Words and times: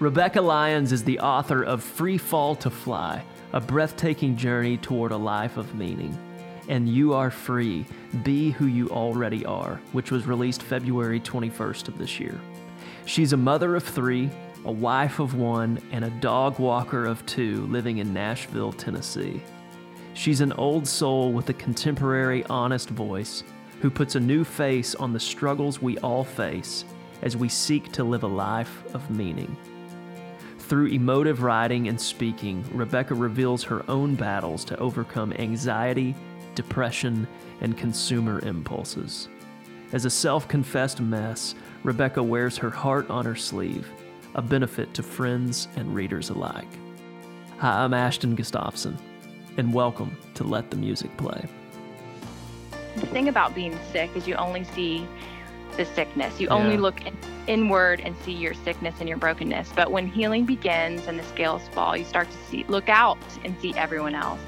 Rebekah 0.00 0.40
Lyons 0.40 0.92
is 0.92 1.04
the 1.04 1.20
author 1.20 1.62
of 1.62 1.82
Free 1.82 2.16
Fall 2.16 2.56
to 2.56 2.70
Fly, 2.70 3.22
a 3.52 3.60
breathtaking 3.60 4.34
journey 4.34 4.78
toward 4.78 5.12
a 5.12 5.16
life 5.18 5.58
of 5.58 5.74
meaning. 5.74 6.16
And 6.70 6.88
You 6.88 7.12
Are 7.12 7.30
Free, 7.30 7.84
Be 8.22 8.50
Who 8.52 8.64
You 8.64 8.88
Already 8.88 9.44
Are, 9.44 9.78
which 9.92 10.10
was 10.10 10.26
released 10.26 10.62
February 10.62 11.20
21st 11.20 11.88
of 11.88 11.98
this 11.98 12.18
year. 12.18 12.40
She's 13.04 13.34
a 13.34 13.36
mother 13.36 13.76
of 13.76 13.84
three, 13.84 14.30
a 14.64 14.72
wife 14.72 15.18
of 15.18 15.34
one, 15.34 15.78
and 15.92 16.02
a 16.06 16.20
dog 16.20 16.58
walker 16.58 17.04
of 17.04 17.26
two 17.26 17.66
living 17.66 17.98
in 17.98 18.14
Nashville, 18.14 18.72
Tennessee. 18.72 19.42
She's 20.14 20.40
an 20.40 20.54
old 20.54 20.88
soul 20.88 21.30
with 21.30 21.50
a 21.50 21.54
contemporary, 21.54 22.42
honest 22.44 22.88
voice 22.88 23.44
who 23.82 23.90
puts 23.90 24.14
a 24.14 24.20
new 24.20 24.44
face 24.44 24.94
on 24.94 25.12
the 25.12 25.20
struggles 25.20 25.82
we 25.82 25.98
all 25.98 26.24
face 26.24 26.86
as 27.20 27.36
we 27.36 27.50
seek 27.50 27.92
to 27.92 28.02
live 28.02 28.22
a 28.22 28.26
life 28.26 28.82
of 28.94 29.10
meaning. 29.10 29.54
Through 30.70 30.86
emotive 30.86 31.42
writing 31.42 31.88
and 31.88 32.00
speaking, 32.00 32.64
Rebekah 32.72 33.16
reveals 33.16 33.64
her 33.64 33.84
own 33.90 34.14
battles 34.14 34.64
to 34.66 34.78
overcome 34.78 35.32
anxiety, 35.32 36.14
depression, 36.54 37.26
and 37.60 37.76
consumer 37.76 38.38
impulses. 38.44 39.28
As 39.92 40.04
a 40.04 40.10
self 40.10 40.46
confessed 40.46 41.00
mess, 41.00 41.56
Rebekah 41.82 42.22
wears 42.22 42.56
her 42.56 42.70
heart 42.70 43.10
on 43.10 43.24
her 43.24 43.34
sleeve, 43.34 43.88
a 44.36 44.42
benefit 44.42 44.94
to 44.94 45.02
friends 45.02 45.66
and 45.74 45.92
readers 45.92 46.30
alike. 46.30 46.70
Hi, 47.58 47.82
I'm 47.82 47.92
Ashton 47.92 48.36
Gustafson, 48.36 48.96
and 49.56 49.74
welcome 49.74 50.16
to 50.34 50.44
Let 50.44 50.70
the 50.70 50.76
Music 50.76 51.10
Play. 51.16 51.46
The 52.94 53.06
thing 53.06 53.28
about 53.28 53.56
being 53.56 53.76
sick 53.90 54.14
is 54.14 54.28
you 54.28 54.36
only 54.36 54.62
see 54.62 55.04
the 55.76 55.84
sickness. 55.84 56.40
You 56.40 56.48
Yeah. 56.48 56.54
only 56.54 56.76
look 56.76 57.04
in, 57.06 57.16
inward 57.46 58.00
and 58.04 58.14
see 58.24 58.32
your 58.32 58.54
sickness 58.54 58.94
and 59.00 59.08
your 59.08 59.18
brokenness. 59.18 59.72
But 59.74 59.90
when 59.90 60.06
healing 60.06 60.44
begins 60.44 61.06
and 61.06 61.18
the 61.18 61.24
scales 61.24 61.62
fall, 61.72 61.96
you 61.96 62.04
start 62.04 62.28
to 62.30 62.36
see, 62.50 62.64
look 62.68 62.88
out 62.88 63.18
and 63.44 63.54
see 63.60 63.74
everyone 63.74 64.14
else. 64.14 64.40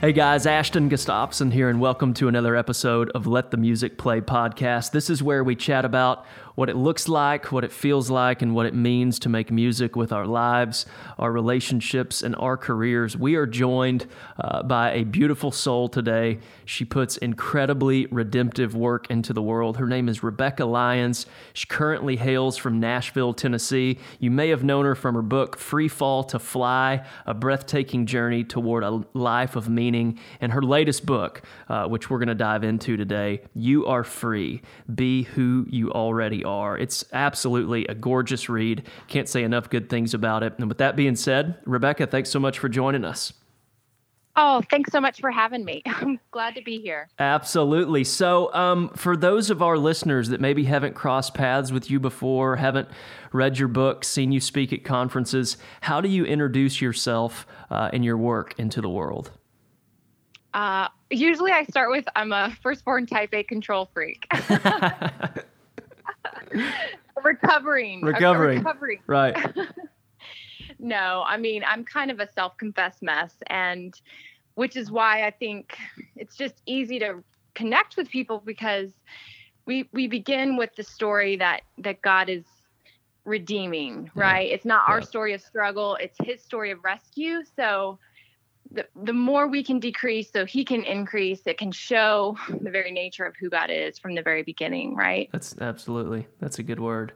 Hey 0.00 0.12
guys, 0.14 0.46
Ashton 0.46 0.88
Gustafson 0.88 1.50
here, 1.50 1.68
and 1.68 1.78
welcome 1.78 2.14
to 2.14 2.28
another 2.28 2.56
episode 2.56 3.10
of 3.10 3.26
Let 3.26 3.50
the 3.50 3.58
Music 3.58 3.98
Play 3.98 4.22
podcast. 4.22 4.92
This 4.92 5.10
is 5.10 5.22
where 5.22 5.44
we 5.44 5.54
chat 5.54 5.84
about 5.84 6.24
what 6.60 6.68
it 6.68 6.76
looks 6.76 7.08
like, 7.08 7.50
what 7.52 7.64
it 7.64 7.72
feels 7.72 8.10
like, 8.10 8.42
and 8.42 8.54
what 8.54 8.66
it 8.66 8.74
means 8.74 9.18
to 9.18 9.30
make 9.30 9.50
music 9.50 9.96
with 9.96 10.12
our 10.12 10.26
lives, 10.26 10.84
our 11.18 11.32
relationships, 11.32 12.20
and 12.22 12.36
our 12.36 12.54
careers. 12.54 13.16
We 13.16 13.34
are 13.36 13.46
joined 13.46 14.06
uh, 14.38 14.62
by 14.64 14.92
a 14.92 15.04
beautiful 15.04 15.52
soul 15.52 15.88
today. 15.88 16.38
She 16.66 16.84
puts 16.84 17.16
incredibly 17.16 18.04
redemptive 18.10 18.74
work 18.74 19.10
into 19.10 19.32
the 19.32 19.40
world. 19.40 19.78
Her 19.78 19.86
name 19.86 20.06
is 20.06 20.22
Rebekah 20.22 20.66
Lyons. 20.66 21.24
She 21.54 21.66
currently 21.66 22.16
hails 22.16 22.58
from 22.58 22.78
Nashville, 22.78 23.32
Tennessee. 23.32 23.98
You 24.18 24.30
may 24.30 24.50
have 24.50 24.62
known 24.62 24.84
her 24.84 24.94
from 24.94 25.14
her 25.14 25.22
book, 25.22 25.56
Free 25.56 25.88
Fall 25.88 26.24
to 26.24 26.38
Fly 26.38 27.06
A 27.24 27.32
Breathtaking 27.32 28.04
Journey 28.04 28.44
Toward 28.44 28.84
a 28.84 29.02
Life 29.14 29.56
of 29.56 29.70
Meaning, 29.70 30.18
and 30.42 30.52
her 30.52 30.60
latest 30.60 31.06
book, 31.06 31.40
uh, 31.70 31.86
which 31.86 32.10
we're 32.10 32.18
going 32.18 32.28
to 32.28 32.34
dive 32.34 32.64
into 32.64 32.98
today, 32.98 33.40
You 33.54 33.86
Are 33.86 34.04
Free 34.04 34.60
Be 34.94 35.22
Who 35.22 35.64
You 35.70 35.90
Already 35.92 36.44
Are. 36.44 36.49
It's 36.78 37.04
absolutely 37.12 37.86
a 37.86 37.94
gorgeous 37.94 38.48
read. 38.48 38.86
Can't 39.08 39.28
say 39.28 39.42
enough 39.42 39.70
good 39.70 39.88
things 39.88 40.14
about 40.14 40.42
it. 40.42 40.54
And 40.58 40.68
with 40.68 40.78
that 40.78 40.96
being 40.96 41.16
said, 41.16 41.56
Rebekah, 41.64 42.06
thanks 42.08 42.30
so 42.30 42.40
much 42.40 42.58
for 42.58 42.68
joining 42.68 43.04
us. 43.04 43.32
Oh, 44.36 44.62
thanks 44.70 44.92
so 44.92 45.00
much 45.00 45.20
for 45.20 45.30
having 45.30 45.64
me. 45.64 45.82
I'm 45.86 46.18
glad 46.30 46.54
to 46.54 46.62
be 46.62 46.80
here. 46.80 47.08
Absolutely. 47.18 48.04
So, 48.04 48.52
um, 48.54 48.90
for 48.90 49.16
those 49.16 49.50
of 49.50 49.60
our 49.60 49.76
listeners 49.76 50.28
that 50.28 50.40
maybe 50.40 50.64
haven't 50.64 50.94
crossed 50.94 51.34
paths 51.34 51.72
with 51.72 51.90
you 51.90 52.00
before, 52.00 52.56
haven't 52.56 52.88
read 53.32 53.58
your 53.58 53.68
book, 53.68 54.04
seen 54.04 54.32
you 54.32 54.40
speak 54.40 54.72
at 54.72 54.84
conferences, 54.84 55.56
how 55.82 56.00
do 56.00 56.08
you 56.08 56.24
introduce 56.24 56.80
yourself 56.80 57.46
uh, 57.70 57.90
and 57.92 58.04
your 58.04 58.16
work 58.16 58.54
into 58.56 58.80
the 58.80 58.88
world? 58.88 59.30
Uh, 60.54 60.88
usually 61.10 61.52
I 61.52 61.64
start 61.64 61.90
with 61.90 62.06
I'm 62.16 62.32
a 62.32 62.56
firstborn 62.62 63.06
type 63.06 63.30
A 63.32 63.42
control 63.42 63.90
freak. 63.92 64.26
recovering. 67.24 68.02
Recovering. 68.02 68.58
Recovering. 68.58 68.98
Right. 69.06 69.36
No, 70.82 71.24
I 71.26 71.36
mean, 71.36 71.62
I'm 71.66 71.84
kind 71.84 72.10
of 72.10 72.20
a 72.20 72.32
self 72.32 72.56
confessed 72.56 73.02
mess. 73.02 73.34
And 73.48 73.94
which 74.54 74.76
is 74.76 74.90
why 74.90 75.26
I 75.26 75.30
think 75.30 75.76
it's 76.16 76.36
just 76.36 76.54
easy 76.64 76.98
to 77.00 77.22
connect 77.54 77.96
with 77.98 78.08
people 78.08 78.42
because 78.44 78.90
we 79.66 79.88
we 79.92 80.06
begin 80.06 80.56
with 80.56 80.74
the 80.76 80.82
story 80.82 81.36
that 81.36 81.62
that 81.78 82.00
God 82.00 82.30
is 82.30 82.44
redeeming, 83.24 84.10
Yeah. 84.16 84.22
right? 84.22 84.50
It's 84.50 84.64
not 84.64 84.88
our 84.88 85.02
story 85.02 85.34
of 85.34 85.42
struggle, 85.42 85.96
it's 85.96 86.16
his 86.22 86.42
story 86.42 86.70
of 86.70 86.82
rescue. 86.82 87.42
So 87.56 87.98
the, 88.72 88.86
the 89.04 89.12
more 89.12 89.48
we 89.48 89.64
can 89.64 89.80
decrease 89.80 90.30
so 90.32 90.46
he 90.46 90.64
can 90.64 90.84
increase, 90.84 91.40
it 91.46 91.58
can 91.58 91.72
show 91.72 92.36
the 92.48 92.70
very 92.70 92.92
nature 92.92 93.24
of 93.24 93.34
who 93.36 93.50
God 93.50 93.70
is 93.70 93.98
from 93.98 94.14
the 94.14 94.22
very 94.22 94.42
beginning, 94.42 94.94
right? 94.94 95.28
That's 95.32 95.56
absolutely 95.60 96.26
that's 96.40 96.58
a 96.58 96.62
good 96.62 96.80
word. 96.80 97.12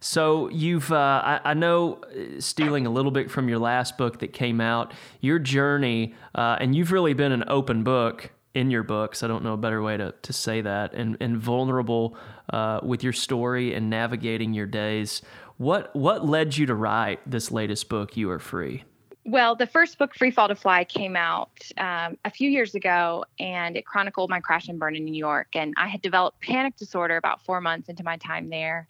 So 0.00 0.48
you've 0.50 0.92
uh, 0.92 1.22
I, 1.24 1.40
I 1.44 1.54
know 1.54 1.94
uh, 2.04 2.40
stealing 2.40 2.86
a 2.86 2.90
little 2.90 3.10
bit 3.10 3.30
from 3.30 3.48
your 3.48 3.58
last 3.58 3.98
book 3.98 4.20
that 4.20 4.32
came 4.32 4.60
out, 4.60 4.92
your 5.20 5.38
journey, 5.38 6.14
uh, 6.34 6.56
and 6.60 6.74
you've 6.74 6.92
really 6.92 7.14
been 7.14 7.32
an 7.32 7.44
open 7.48 7.84
book 7.84 8.30
in 8.54 8.70
your 8.70 8.82
books. 8.82 9.22
I 9.22 9.26
don't 9.26 9.42
know 9.42 9.54
a 9.54 9.58
better 9.58 9.82
way 9.82 9.96
to 9.96 10.14
to 10.22 10.32
say 10.32 10.60
that, 10.62 10.94
and 10.94 11.16
and 11.20 11.36
vulnerable 11.36 12.16
uh, 12.50 12.80
with 12.82 13.02
your 13.02 13.12
story 13.12 13.74
and 13.74 13.90
navigating 13.90 14.54
your 14.54 14.66
days. 14.66 15.22
What 15.58 15.94
what 15.94 16.26
led 16.26 16.56
you 16.56 16.66
to 16.66 16.74
write 16.74 17.20
this 17.30 17.50
latest 17.50 17.88
book, 17.88 18.16
You 18.16 18.30
Are 18.30 18.38
Free? 18.38 18.84
Well, 19.26 19.56
the 19.56 19.66
first 19.66 19.96
book, 19.96 20.14
Free 20.14 20.30
Fall 20.30 20.48
to 20.48 20.54
Fly, 20.54 20.84
came 20.84 21.16
out 21.16 21.50
um, 21.78 22.18
a 22.26 22.30
few 22.30 22.50
years 22.50 22.74
ago 22.74 23.24
and 23.40 23.74
it 23.74 23.86
chronicled 23.86 24.28
my 24.28 24.40
crash 24.40 24.68
and 24.68 24.78
burn 24.78 24.96
in 24.96 25.04
New 25.04 25.14
York. 25.14 25.48
And 25.54 25.72
I 25.78 25.88
had 25.88 26.02
developed 26.02 26.42
panic 26.42 26.76
disorder 26.76 27.16
about 27.16 27.42
four 27.42 27.62
months 27.62 27.88
into 27.88 28.04
my 28.04 28.18
time 28.18 28.50
there. 28.50 28.86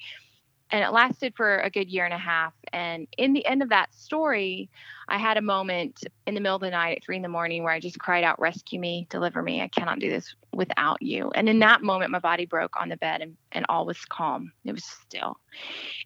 And 0.70 0.82
it 0.82 0.92
lasted 0.92 1.34
for 1.36 1.58
a 1.58 1.70
good 1.70 1.88
year 1.88 2.04
and 2.04 2.14
a 2.14 2.18
half. 2.18 2.52
And 2.72 3.06
in 3.16 3.32
the 3.32 3.46
end 3.46 3.62
of 3.62 3.68
that 3.68 3.94
story, 3.94 4.70
I 5.08 5.18
had 5.18 5.36
a 5.36 5.42
moment 5.42 6.04
in 6.26 6.34
the 6.34 6.40
middle 6.40 6.56
of 6.56 6.62
the 6.62 6.70
night 6.70 6.98
at 6.98 7.04
three 7.04 7.16
in 7.16 7.22
the 7.22 7.28
morning 7.28 7.62
where 7.62 7.72
I 7.72 7.80
just 7.80 7.98
cried 7.98 8.24
out, 8.24 8.40
Rescue 8.40 8.80
me, 8.80 9.06
deliver 9.10 9.42
me. 9.42 9.62
I 9.62 9.68
cannot 9.68 10.00
do 10.00 10.10
this 10.10 10.34
without 10.52 11.00
you. 11.02 11.30
And 11.34 11.48
in 11.48 11.58
that 11.60 11.82
moment, 11.82 12.10
my 12.10 12.18
body 12.18 12.46
broke 12.46 12.80
on 12.80 12.88
the 12.88 12.96
bed 12.96 13.20
and, 13.20 13.36
and 13.52 13.66
all 13.68 13.86
was 13.86 14.04
calm. 14.06 14.52
It 14.64 14.72
was 14.72 14.84
still. 14.84 15.38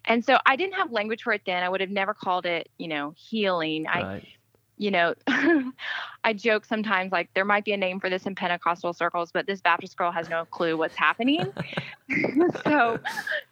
And 0.05 0.23
so 0.23 0.37
I 0.45 0.55
didn't 0.55 0.75
have 0.75 0.91
language 0.91 1.23
for 1.23 1.33
it 1.33 1.41
then. 1.45 1.63
I 1.63 1.69
would 1.69 1.81
have 1.81 1.89
never 1.89 2.13
called 2.13 2.45
it, 2.45 2.69
you 2.77 2.87
know, 2.87 3.13
healing. 3.15 3.87
I, 3.87 4.01
Right. 4.01 4.27
You 4.79 4.91
know, 4.91 5.13
I 6.23 6.33
joke 6.33 6.65
sometimes 6.65 7.11
like 7.11 7.29
there 7.35 7.45
might 7.45 7.65
be 7.65 7.73
a 7.73 7.77
name 7.77 7.99
for 7.99 8.09
this 8.09 8.25
in 8.25 8.33
Pentecostal 8.33 8.93
circles, 8.93 9.29
but 9.31 9.45
this 9.45 9.61
Baptist 9.61 9.97
girl 9.97 10.11
has 10.11 10.29
no 10.29 10.45
clue 10.45 10.77
what's 10.77 10.95
happening. 10.95 11.51
so, 12.65 12.97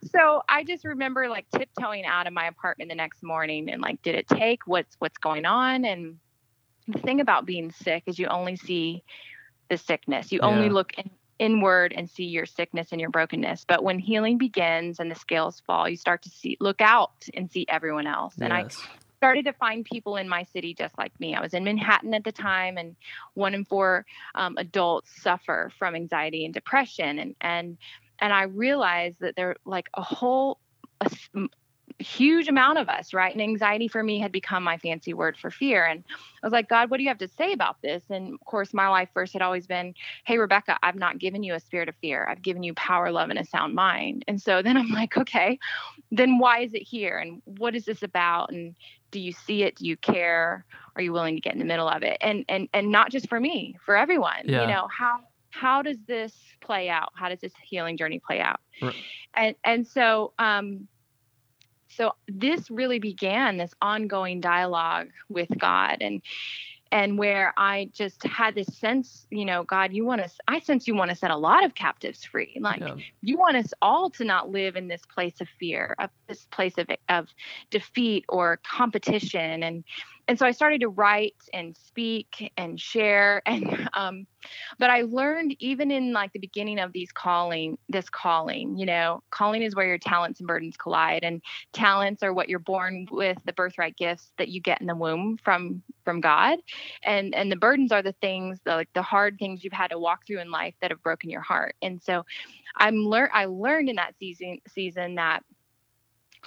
so 0.09 0.41
I 0.49 0.63
just 0.63 0.85
remember 0.85 1.27
like 1.27 1.45
tiptoeing 1.55 2.05
out 2.05 2.27
of 2.27 2.33
my 2.33 2.47
apartment 2.47 2.89
the 2.89 2.95
next 2.95 3.21
morning 3.21 3.69
and 3.69 3.81
like, 3.81 4.01
did 4.01 4.15
it 4.15 4.27
take? 4.27 4.61
What's 4.65 4.95
what's 4.99 5.17
going 5.17 5.45
on? 5.45 5.83
And 5.83 6.17
the 6.87 6.99
thing 6.99 7.19
about 7.19 7.45
being 7.45 7.71
sick 7.71 8.03
is 8.07 8.17
you 8.17 8.27
only 8.27 8.55
see 8.55 9.03
the 9.69 9.77
sickness. 9.77 10.31
You 10.31 10.39
only 10.39 10.69
look 10.69 10.93
in, 10.97 11.09
inward 11.39 11.93
and 11.93 12.09
see 12.09 12.23
your 12.23 12.45
sickness 12.45 12.87
and 12.93 13.01
your 13.01 13.09
brokenness. 13.09 13.65
But 13.67 13.83
when 13.83 13.99
healing 13.99 14.37
begins 14.37 15.01
and 15.01 15.11
the 15.11 15.15
scales 15.15 15.61
fall, 15.67 15.89
you 15.89 15.97
start 15.97 16.21
to 16.23 16.29
see 16.29 16.55
look 16.61 16.79
out 16.79 17.11
and 17.33 17.51
see 17.51 17.65
everyone 17.67 18.07
else. 18.07 18.35
And 18.39 18.53
I 18.53 18.61
Yes. 18.61 18.87
Started 19.17 19.45
to 19.45 19.53
find 19.53 19.83
people 19.83 20.15
in 20.15 20.29
my 20.29 20.43
city 20.43 20.73
just 20.73 20.97
like 20.97 21.17
me. 21.19 21.35
I 21.35 21.41
was 21.41 21.53
in 21.53 21.63
Manhattan 21.63 22.13
at 22.13 22.23
the 22.23 22.31
time, 22.31 22.77
and 22.77 22.95
one 23.33 23.53
in 23.53 23.65
four 23.65 24.05
um, 24.35 24.55
adults 24.57 25.21
suffer 25.21 25.71
from 25.77 25.95
anxiety 25.95 26.45
and 26.45 26.53
depression, 26.53 27.19
and 27.19 27.35
and 27.41 27.77
and 28.19 28.33
I 28.33 28.43
realized 28.43 29.17
that 29.19 29.35
there 29.35 29.55
like 29.65 29.89
a 29.95 30.01
whole 30.01 30.59
a 31.01 31.09
huge 31.99 32.47
amount 32.47 32.77
of 32.77 32.89
us, 32.89 33.13
right? 33.13 33.33
And 33.33 33.41
anxiety 33.41 33.87
for 33.87 34.03
me 34.03 34.19
had 34.19 34.31
become 34.31 34.63
my 34.63 34.77
fancy 34.77 35.13
word 35.13 35.37
for 35.37 35.49
fear. 35.49 35.85
And 35.85 36.03
I 36.43 36.45
was 36.45 36.53
like, 36.53 36.69
God, 36.69 36.91
what 36.91 36.97
do 36.97 37.03
you 37.03 37.09
have 37.09 37.17
to 37.19 37.27
say 37.27 37.53
about 37.53 37.81
this? 37.81 38.03
And 38.09 38.33
of 38.33 38.39
course, 38.45 38.73
my 38.73 38.87
life 38.87 39.09
verse 39.13 39.33
had 39.33 39.41
always 39.41 39.65
been, 39.65 39.95
Hey, 40.25 40.37
Rebekah, 40.37 40.77
I've 40.83 40.95
not 40.95 41.17
given 41.17 41.43
you 41.43 41.55
a 41.55 41.59
spirit 41.59 41.89
of 41.89 41.95
fear. 41.95 42.27
I've 42.29 42.41
given 42.41 42.63
you 42.63 42.73
power, 42.75 43.11
love, 43.11 43.29
and 43.29 43.39
a 43.39 43.45
sound 43.45 43.73
mind. 43.73 44.23
And 44.27 44.41
so 44.41 44.61
then 44.61 44.77
I'm 44.77 44.89
like, 44.89 45.17
okay, 45.17 45.57
then 46.11 46.37
why 46.37 46.59
is 46.59 46.73
it 46.73 46.83
here? 46.83 47.17
And 47.17 47.41
what 47.45 47.75
is 47.75 47.85
this 47.85 48.03
about? 48.03 48.51
And 48.51 48.75
do 49.11 49.19
you 49.19 49.31
see 49.31 49.63
it? 49.63 49.75
Do 49.75 49.85
you 49.85 49.97
care? 49.97 50.65
Are 50.95 51.01
you 51.01 51.13
willing 51.13 51.35
to 51.35 51.41
get 51.41 51.53
in 51.53 51.59
the 51.59 51.65
middle 51.65 51.87
of 51.87 52.03
it? 52.03 52.17
And 52.21 52.45
and 52.49 52.67
and 52.73 52.91
not 52.91 53.11
just 53.11 53.29
for 53.29 53.39
me, 53.39 53.77
for 53.85 53.95
everyone. 53.95 54.43
Yeah. 54.45 54.61
You 54.61 54.67
know, 54.67 54.87
how 54.95 55.19
how 55.49 55.81
does 55.81 55.97
this 56.07 56.33
play 56.61 56.89
out? 56.89 57.11
How 57.15 57.29
does 57.29 57.39
this 57.39 57.53
healing 57.63 57.97
journey 57.97 58.19
play 58.19 58.39
out? 58.39 58.59
Right. 58.81 58.95
And 59.33 59.55
and 59.63 59.87
so 59.87 60.33
um 60.37 60.87
so 61.97 62.13
this 62.27 62.69
really 62.69 62.99
began 62.99 63.57
this 63.57 63.73
ongoing 63.81 64.39
dialogue 64.39 65.07
with 65.29 65.49
God 65.57 65.97
and 65.99 66.21
and 66.89 67.17
where 67.17 67.53
I 67.57 67.89
just 67.93 68.23
had 68.23 68.55
this 68.55 68.67
sense, 68.77 69.27
you 69.29 69.43
know, 69.43 69.63
God, 69.63 69.91
you 69.91 70.05
want 70.05 70.21
us, 70.21 70.37
I 70.47 70.61
sense 70.61 70.87
you 70.87 70.95
want 70.95 71.09
to 71.09 71.17
set 71.17 71.31
a 71.31 71.35
lot 71.35 71.65
of 71.65 71.75
captives 71.75 72.23
free. 72.23 72.55
Like 72.61 72.79
yeah. 72.79 72.95
you 73.21 73.37
want 73.37 73.57
us 73.57 73.73
all 73.81 74.09
to 74.11 74.23
not 74.23 74.51
live 74.51 74.77
in 74.77 74.87
this 74.87 75.01
place 75.13 75.41
of 75.41 75.49
fear, 75.59 75.95
of 75.99 76.09
this 76.29 76.45
place 76.45 76.77
of, 76.77 76.87
of 77.09 77.27
defeat 77.71 78.23
or 78.29 78.61
competition. 78.63 79.63
And, 79.63 79.83
and 80.27 80.37
so 80.37 80.45
I 80.45 80.51
started 80.51 80.81
to 80.81 80.89
write 80.89 81.35
and 81.53 81.75
speak 81.75 82.51
and 82.57 82.79
share. 82.79 83.41
And, 83.57 83.89
um, 83.93 84.27
but 84.77 84.89
I 84.89 85.01
learned 85.03 85.55
even 85.59 85.89
in 85.89 86.11
like 86.11 86.33
the 86.33 86.39
beginning 86.39 86.79
of 86.79 86.91
these 86.91 87.11
calling, 87.11 87.77
this 87.89 88.09
calling, 88.09 88.77
you 88.77 88.85
know, 88.85 89.23
calling 89.31 89.61
is 89.61 89.73
where 89.73 89.87
your 89.87 89.97
talents 89.97 90.39
and 90.39 90.47
burdens 90.47 90.75
collide. 90.77 91.23
And 91.23 91.41
talents 91.71 92.23
are 92.23 92.33
what 92.33 92.49
you're 92.49 92.59
born 92.59 93.07
with, 93.09 93.37
the 93.45 93.53
birthright 93.53 93.95
gifts 93.95 94.31
that 94.37 94.49
you 94.49 94.59
get 94.59 94.81
in 94.81 94.87
the 94.87 94.95
womb 94.95 95.39
from, 95.43 95.81
from 96.03 96.19
God. 96.19 96.59
And, 97.03 97.33
and 97.33 97.51
the 97.51 97.55
burdens 97.55 97.91
are 97.91 98.01
the 98.03 98.15
things, 98.21 98.59
the, 98.65 98.75
like 98.75 98.89
the 98.93 99.01
hard 99.01 99.39
things 99.39 99.63
you've 99.63 99.73
had 99.73 99.91
to 99.91 99.99
walk 99.99 100.27
through 100.27 100.41
in 100.41 100.51
life 100.51 100.75
that 100.81 100.91
have 100.91 101.01
broken 101.01 101.29
your 101.29 101.41
heart. 101.41 101.75
And 101.81 102.01
so 102.03 102.25
I'm 102.75 102.97
learn, 102.97 103.29
I 103.33 103.45
learned 103.45 103.89
in 103.89 103.95
that 103.95 104.15
season, 104.19 104.59
season 104.67 105.15
that 105.15 105.43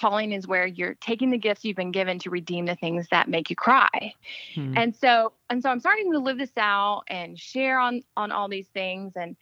calling 0.01 0.33
is 0.33 0.47
where 0.47 0.67
you're 0.67 0.95
taking 0.95 1.31
the 1.31 1.39
gifts 1.39 1.65
you've 1.65 1.77
been 1.77 1.93
given 1.93 2.19
to 2.21 2.31
redeem 2.31 2.67
the 2.67 2.77
things 2.77 3.07
that 3.11 3.29
make 3.29 3.51
you 3.51 3.57
cry. 3.57 4.15
Hmm. 4.55 4.75
and 4.77 4.95
so 4.95 5.33
and 5.49 5.63
so 5.63 5.71
i'm 5.71 5.81
starting 5.81 6.13
to 6.13 6.19
live 6.19 6.39
this 6.39 6.57
out 6.57 7.03
and 7.09 7.39
share 7.39 7.79
on 7.79 8.03
on 8.17 8.33
all 8.33 8.49
these 8.49 8.69
things 8.69 9.13
and 9.17 9.37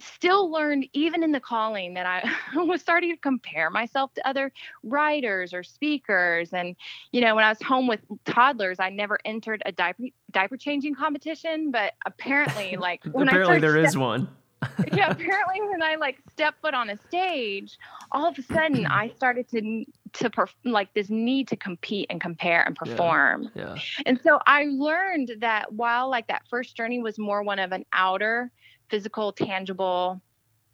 still 0.00 0.50
learned 0.50 0.86
even 0.92 1.22
in 1.22 1.32
the 1.32 1.40
calling 1.40 1.94
that 1.94 2.06
i 2.06 2.22
was 2.62 2.80
starting 2.80 3.10
to 3.10 3.20
compare 3.20 3.70
myself 3.70 4.12
to 4.14 4.26
other 4.28 4.52
writers 4.82 5.52
or 5.52 5.62
speakers. 5.62 6.52
And 6.52 6.76
you 7.12 7.20
know 7.20 7.34
when 7.34 7.44
i 7.44 7.48
was 7.48 7.60
home 7.62 7.86
with 7.86 8.00
toddlers 8.24 8.78
i 8.80 8.90
never 8.90 9.18
entered 9.24 9.62
a 9.66 9.72
diaper 9.72 10.04
diaper 10.30 10.56
changing 10.56 10.94
competition 10.94 11.70
but 11.70 11.94
apparently 12.06 12.76
like 12.80 13.02
when 13.12 13.28
apparently 13.28 13.60
there 13.60 13.78
is 13.78 13.96
one 13.96 14.28
yeah, 14.92 15.10
apparently 15.10 15.60
when 15.68 15.82
I 15.82 15.96
like 15.96 16.18
step 16.32 16.54
foot 16.60 16.74
on 16.74 16.90
a 16.90 16.96
stage, 17.08 17.78
all 18.12 18.26
of 18.26 18.38
a 18.38 18.42
sudden 18.42 18.86
I 18.86 19.08
started 19.16 19.48
to 19.50 19.84
to 20.14 20.30
perf- 20.30 20.54
like 20.64 20.92
this 20.94 21.10
need 21.10 21.48
to 21.48 21.56
compete 21.56 22.06
and 22.10 22.20
compare 22.20 22.62
and 22.62 22.74
perform. 22.74 23.50
Yeah, 23.54 23.74
yeah. 23.74 23.80
And 24.06 24.20
so 24.22 24.40
I 24.46 24.64
learned 24.64 25.32
that 25.40 25.72
while 25.72 26.10
like 26.10 26.26
that 26.28 26.42
first 26.48 26.76
journey 26.76 27.00
was 27.00 27.18
more 27.18 27.42
one 27.42 27.58
of 27.58 27.72
an 27.72 27.84
outer 27.92 28.50
physical 28.88 29.32
tangible 29.32 30.20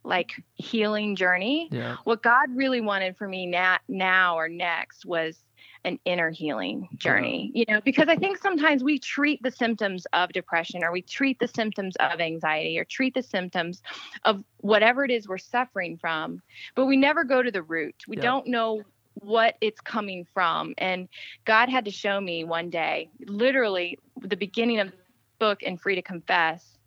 like 0.04 0.32
healing 0.54 1.16
journey, 1.16 1.68
yeah. 1.72 1.96
what 2.04 2.22
God 2.22 2.54
really 2.54 2.80
wanted 2.80 3.16
for 3.16 3.26
me 3.26 3.46
now 3.46 3.78
now 3.88 4.36
or 4.36 4.48
next 4.48 5.04
was 5.06 5.42
an 5.84 5.98
inner 6.04 6.30
healing 6.30 6.88
journey, 6.96 7.50
you 7.54 7.64
know, 7.68 7.80
because 7.80 8.08
I 8.08 8.16
think 8.16 8.38
sometimes 8.38 8.82
we 8.82 8.98
treat 8.98 9.42
the 9.42 9.50
symptoms 9.50 10.06
of 10.12 10.32
depression 10.32 10.82
or 10.82 10.90
we 10.90 11.02
treat 11.02 11.38
the 11.38 11.48
symptoms 11.48 11.94
of 11.96 12.20
anxiety 12.20 12.78
or 12.78 12.84
treat 12.84 13.14
the 13.14 13.22
symptoms 13.22 13.82
of 14.24 14.42
whatever 14.58 15.04
it 15.04 15.10
is 15.10 15.28
we're 15.28 15.38
suffering 15.38 15.98
from, 15.98 16.40
but 16.74 16.86
we 16.86 16.96
never 16.96 17.22
go 17.22 17.42
to 17.42 17.50
the 17.50 17.62
root. 17.62 17.94
We 18.08 18.16
yeah. 18.16 18.22
don't 18.22 18.46
know 18.46 18.82
what 19.14 19.56
it's 19.60 19.80
coming 19.80 20.26
from. 20.32 20.74
And 20.78 21.08
God 21.44 21.68
had 21.68 21.84
to 21.84 21.90
show 21.90 22.20
me 22.20 22.44
one 22.44 22.70
day, 22.70 23.10
literally 23.26 23.98
the 24.20 24.36
beginning 24.36 24.80
of 24.80 24.90
the 24.90 24.96
book 25.38 25.62
and 25.64 25.80
Free 25.80 25.96
to 25.96 26.02
Confess. 26.02 26.78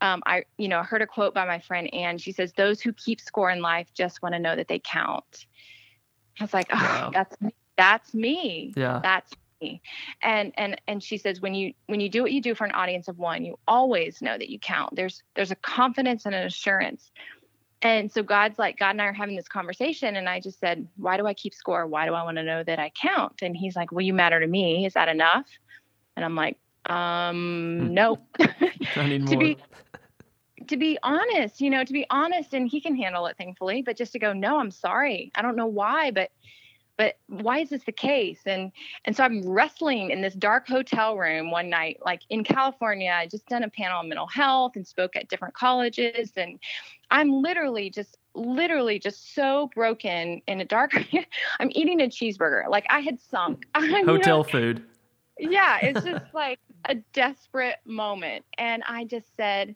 Um, 0.00 0.22
I, 0.24 0.44
you 0.56 0.68
know, 0.68 0.82
heard 0.82 1.02
a 1.02 1.06
quote 1.06 1.34
by 1.34 1.44
my 1.44 1.58
friend 1.58 1.92
Anne. 1.92 2.16
She 2.16 2.32
says, 2.32 2.54
"Those 2.54 2.80
who 2.80 2.92
keep 2.94 3.20
score 3.20 3.50
in 3.50 3.60
life 3.60 3.88
just 3.92 4.22
want 4.22 4.34
to 4.34 4.38
know 4.38 4.56
that 4.56 4.66
they 4.66 4.78
count." 4.78 5.44
I 6.38 6.44
was 6.44 6.54
like, 6.54 6.68
"Oh, 6.72 6.76
wow. 6.76 7.10
that's 7.12 7.36
that's 7.80 8.12
me. 8.12 8.74
Yeah. 8.76 9.00
That's 9.02 9.32
me. 9.62 9.80
And 10.22 10.52
and 10.56 10.78
and 10.86 11.02
she 11.02 11.16
says 11.16 11.40
when 11.40 11.54
you 11.54 11.72
when 11.86 11.98
you 12.00 12.10
do 12.10 12.22
what 12.22 12.32
you 12.32 12.42
do 12.42 12.54
for 12.54 12.64
an 12.64 12.72
audience 12.72 13.08
of 13.08 13.18
one 13.18 13.42
you 13.44 13.58
always 13.66 14.20
know 14.20 14.36
that 14.36 14.50
you 14.50 14.58
count. 14.58 14.94
There's 14.94 15.22
there's 15.34 15.50
a 15.50 15.56
confidence 15.56 16.26
and 16.26 16.34
an 16.34 16.46
assurance. 16.46 17.10
And 17.82 18.12
so 18.12 18.22
god's 18.22 18.58
like 18.58 18.78
god 18.78 18.90
and 18.90 19.00
i 19.00 19.06
are 19.06 19.14
having 19.14 19.34
this 19.36 19.48
conversation 19.48 20.16
and 20.16 20.28
i 20.28 20.38
just 20.38 20.60
said 20.60 20.86
why 20.96 21.16
do 21.16 21.26
i 21.26 21.32
keep 21.32 21.54
score? 21.54 21.86
Why 21.86 22.04
do 22.04 22.12
i 22.12 22.22
want 22.22 22.36
to 22.36 22.42
know 22.42 22.62
that 22.62 22.78
i 22.78 22.90
count? 23.00 23.40
And 23.40 23.56
he's 23.56 23.76
like 23.76 23.92
well 23.92 24.02
you 24.02 24.12
matter 24.12 24.40
to 24.40 24.46
me. 24.46 24.84
Is 24.84 24.92
that 24.92 25.08
enough? 25.08 25.46
And 26.16 26.24
i'm 26.24 26.34
like 26.34 26.58
um 26.86 27.94
no 27.94 28.18
to 28.38 29.36
be 29.38 29.56
to 30.66 30.76
be 30.76 30.98
honest 31.02 31.60
you 31.60 31.70
know 31.70 31.84
to 31.84 31.92
be 31.92 32.06
honest 32.10 32.52
and 32.52 32.68
he 32.68 32.80
can 32.80 32.94
handle 32.94 33.26
it 33.26 33.36
thankfully 33.38 33.82
but 33.82 33.96
just 33.96 34.12
to 34.12 34.18
go 34.18 34.34
no 34.34 34.58
i'm 34.58 34.70
sorry. 34.70 35.32
I 35.34 35.40
don't 35.40 35.56
know 35.56 35.66
why 35.66 36.10
but 36.10 36.30
but 37.00 37.16
why 37.28 37.60
is 37.60 37.70
this 37.70 37.84
the 37.84 37.92
case? 37.92 38.40
And 38.44 38.72
and 39.04 39.16
so 39.16 39.24
i'm 39.24 39.48
wrestling 39.48 40.10
in 40.10 40.20
this 40.20 40.34
dark 40.34 40.66
hotel 40.66 41.16
room 41.16 41.50
one 41.50 41.70
night 41.70 41.98
like 42.04 42.20
in 42.30 42.44
california 42.44 43.10
i 43.10 43.26
just 43.26 43.46
done 43.46 43.62
a 43.62 43.70
panel 43.70 43.98
on 43.98 44.08
mental 44.08 44.26
health 44.26 44.72
and 44.76 44.86
spoke 44.86 45.16
at 45.16 45.28
different 45.28 45.54
colleges 45.54 46.32
and 46.36 46.58
i'm 47.10 47.30
literally 47.30 47.90
just 47.90 48.18
literally 48.34 48.98
just 48.98 49.34
so 49.34 49.70
broken 49.74 50.40
in 50.46 50.60
a 50.60 50.64
dark 50.64 50.92
i'm 51.60 51.70
eating 51.72 52.00
a 52.00 52.04
cheeseburger. 52.04 52.68
Like 52.68 52.86
i 52.90 53.00
had 53.00 53.18
sunk. 53.20 53.64
Hotel 53.74 54.44
food. 54.44 54.82
yeah 55.38 55.78
it's 55.82 56.04
just 56.04 56.22
like 56.34 56.58
a 56.84 56.96
desperate 57.12 57.76
moment. 57.84 58.44
And 58.58 58.82
i 58.88 59.04
just 59.04 59.34
said 59.36 59.74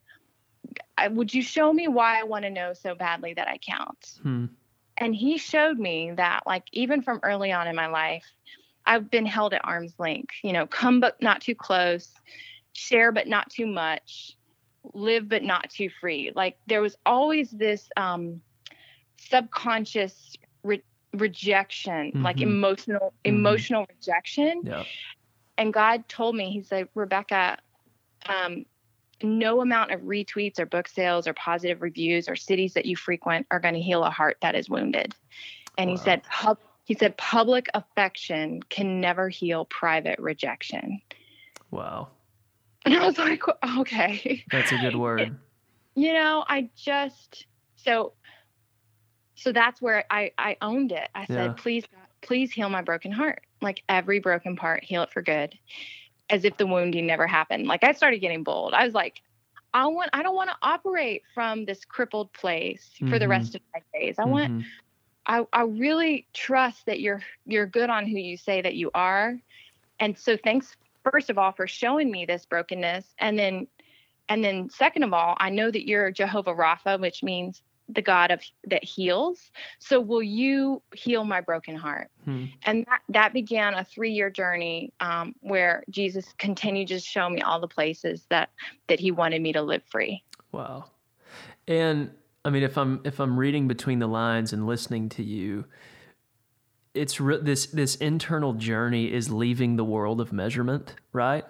would 1.10 1.32
you 1.32 1.42
show 1.42 1.72
me 1.72 1.88
why 1.88 2.20
i 2.20 2.22
want 2.22 2.44
to 2.44 2.50
know 2.50 2.72
so 2.72 2.94
badly 2.94 3.34
that 3.34 3.48
i 3.48 3.58
count 3.58 4.20
hmm 4.22 4.46
and 4.96 5.14
he 5.14 5.38
showed 5.38 5.78
me 5.78 6.12
that 6.12 6.42
like 6.46 6.64
even 6.72 7.02
from 7.02 7.20
early 7.22 7.52
on 7.52 7.66
in 7.66 7.76
my 7.76 7.86
life 7.86 8.24
i've 8.86 9.10
been 9.10 9.26
held 9.26 9.54
at 9.54 9.64
arm's 9.64 9.94
length 9.98 10.34
you 10.42 10.52
know 10.52 10.66
come 10.66 11.00
but 11.00 11.20
not 11.20 11.40
too 11.40 11.54
close 11.54 12.12
share 12.72 13.12
but 13.12 13.26
not 13.26 13.50
too 13.50 13.66
much 13.66 14.36
live 14.92 15.28
but 15.28 15.42
not 15.42 15.70
too 15.70 15.88
free 16.00 16.32
like 16.34 16.58
there 16.66 16.82
was 16.82 16.96
always 17.06 17.50
this 17.50 17.88
um 17.96 18.40
subconscious 19.16 20.36
re- 20.62 20.82
rejection 21.12 22.08
mm-hmm. 22.08 22.22
like 22.22 22.40
emotional 22.40 23.14
mm-hmm. 23.24 23.36
emotional 23.36 23.86
rejection 23.88 24.60
yeah. 24.64 24.84
and 25.56 25.72
god 25.72 26.06
told 26.08 26.36
me 26.36 26.50
he 26.50 26.62
said 26.62 26.88
rebekah 26.94 27.56
um 28.26 28.64
no 29.22 29.60
amount 29.60 29.92
of 29.92 30.00
retweets 30.02 30.58
or 30.58 30.66
book 30.66 30.88
sales 30.88 31.26
or 31.26 31.34
positive 31.34 31.82
reviews 31.82 32.28
or 32.28 32.36
cities 32.36 32.74
that 32.74 32.86
you 32.86 32.96
frequent 32.96 33.46
are 33.50 33.60
going 33.60 33.74
to 33.74 33.80
heal 33.80 34.04
a 34.04 34.10
heart 34.10 34.36
that 34.42 34.54
is 34.54 34.68
wounded. 34.68 35.14
And 35.78 35.90
wow. 35.90 35.96
he 35.96 36.02
said, 36.02 36.22
he 36.84 36.94
said, 36.94 37.16
public 37.16 37.68
affection 37.74 38.62
can 38.62 39.00
never 39.00 39.28
heal 39.28 39.64
private 39.64 40.18
rejection. 40.18 41.00
Wow. 41.70 42.08
And 42.86 42.94
I 42.94 43.06
was 43.06 43.16
like, 43.16 43.42
okay. 43.78 44.44
That's 44.52 44.70
a 44.70 44.76
good 44.76 44.94
word. 44.98 45.38
you 45.94 46.12
know, 46.12 46.44
I 46.46 46.68
just, 46.76 47.46
so, 47.76 48.12
so 49.36 49.52
that's 49.52 49.80
where 49.80 50.04
I, 50.10 50.32
I 50.36 50.58
owned 50.60 50.92
it. 50.92 51.08
I 51.14 51.24
said, 51.24 51.56
please, 51.56 51.84
please 52.20 52.52
heal 52.52 52.68
my 52.68 52.82
broken 52.82 53.10
heart. 53.10 53.40
Like 53.62 53.82
every 53.88 54.18
broken 54.18 54.54
part, 54.54 54.84
heal 54.84 55.02
it 55.02 55.12
for 55.14 55.22
good 55.22 55.58
as 56.30 56.44
if 56.44 56.56
the 56.56 56.66
wounding 56.66 57.06
never 57.06 57.26
happened. 57.26 57.66
Like 57.66 57.84
I 57.84 57.92
started 57.92 58.18
getting 58.18 58.42
bold. 58.42 58.74
I 58.74 58.84
was 58.84 58.94
like, 58.94 59.22
I 59.72 59.86
want 59.86 60.10
I 60.12 60.22
don't 60.22 60.36
want 60.36 60.50
to 60.50 60.56
operate 60.62 61.22
from 61.34 61.64
this 61.64 61.84
crippled 61.84 62.32
place 62.32 62.90
mm-hmm. 62.94 63.10
for 63.10 63.18
the 63.18 63.28
rest 63.28 63.52
mm-hmm. 63.52 63.78
of 63.78 63.82
my 63.92 63.98
days. 63.98 64.18
I 64.18 64.22
mm-hmm. 64.22 64.30
want 64.30 64.64
I, 65.26 65.46
I 65.52 65.62
really 65.62 66.26
trust 66.32 66.86
that 66.86 67.00
you're 67.00 67.22
you're 67.46 67.66
good 67.66 67.90
on 67.90 68.06
who 68.06 68.18
you 68.18 68.36
say 68.36 68.62
that 68.62 68.74
you 68.74 68.90
are. 68.94 69.38
And 70.00 70.18
so 70.18 70.36
thanks 70.36 70.76
first 71.10 71.28
of 71.28 71.38
all 71.38 71.52
for 71.52 71.66
showing 71.66 72.10
me 72.10 72.24
this 72.24 72.46
brokenness 72.46 73.14
and 73.18 73.38
then 73.38 73.66
and 74.28 74.42
then 74.42 74.70
second 74.70 75.02
of 75.02 75.12
all, 75.12 75.36
I 75.38 75.50
know 75.50 75.70
that 75.70 75.86
you're 75.86 76.10
Jehovah 76.10 76.54
Rapha, 76.54 76.98
which 76.98 77.22
means 77.22 77.62
the 77.88 78.02
God 78.02 78.30
of 78.30 78.40
that 78.66 78.82
heals. 78.82 79.50
So 79.78 80.00
will 80.00 80.22
you 80.22 80.82
heal 80.94 81.24
my 81.24 81.40
broken 81.40 81.76
heart? 81.76 82.10
Hmm. 82.24 82.46
And 82.64 82.86
that, 82.86 83.00
that 83.10 83.32
began 83.32 83.74
a 83.74 83.84
three 83.84 84.12
year 84.12 84.30
journey 84.30 84.92
um, 85.00 85.34
where 85.40 85.84
Jesus 85.90 86.34
continued 86.38 86.88
to 86.88 87.00
show 87.00 87.28
me 87.28 87.42
all 87.42 87.60
the 87.60 87.68
places 87.68 88.24
that 88.30 88.50
that 88.88 89.00
He 89.00 89.10
wanted 89.10 89.42
me 89.42 89.52
to 89.52 89.62
live 89.62 89.82
free. 89.84 90.22
Wow. 90.52 90.86
And 91.66 92.10
I 92.44 92.50
mean, 92.50 92.62
if 92.62 92.76
I'm 92.76 93.00
if 93.04 93.20
I'm 93.20 93.38
reading 93.38 93.68
between 93.68 93.98
the 93.98 94.06
lines 94.06 94.52
and 94.52 94.66
listening 94.66 95.08
to 95.10 95.22
you, 95.22 95.64
it's 96.94 97.20
re- 97.20 97.40
this 97.40 97.66
this 97.66 97.96
internal 97.96 98.52
journey 98.54 99.12
is 99.12 99.30
leaving 99.30 99.76
the 99.76 99.84
world 99.84 100.20
of 100.20 100.32
measurement, 100.32 100.94
right? 101.12 101.44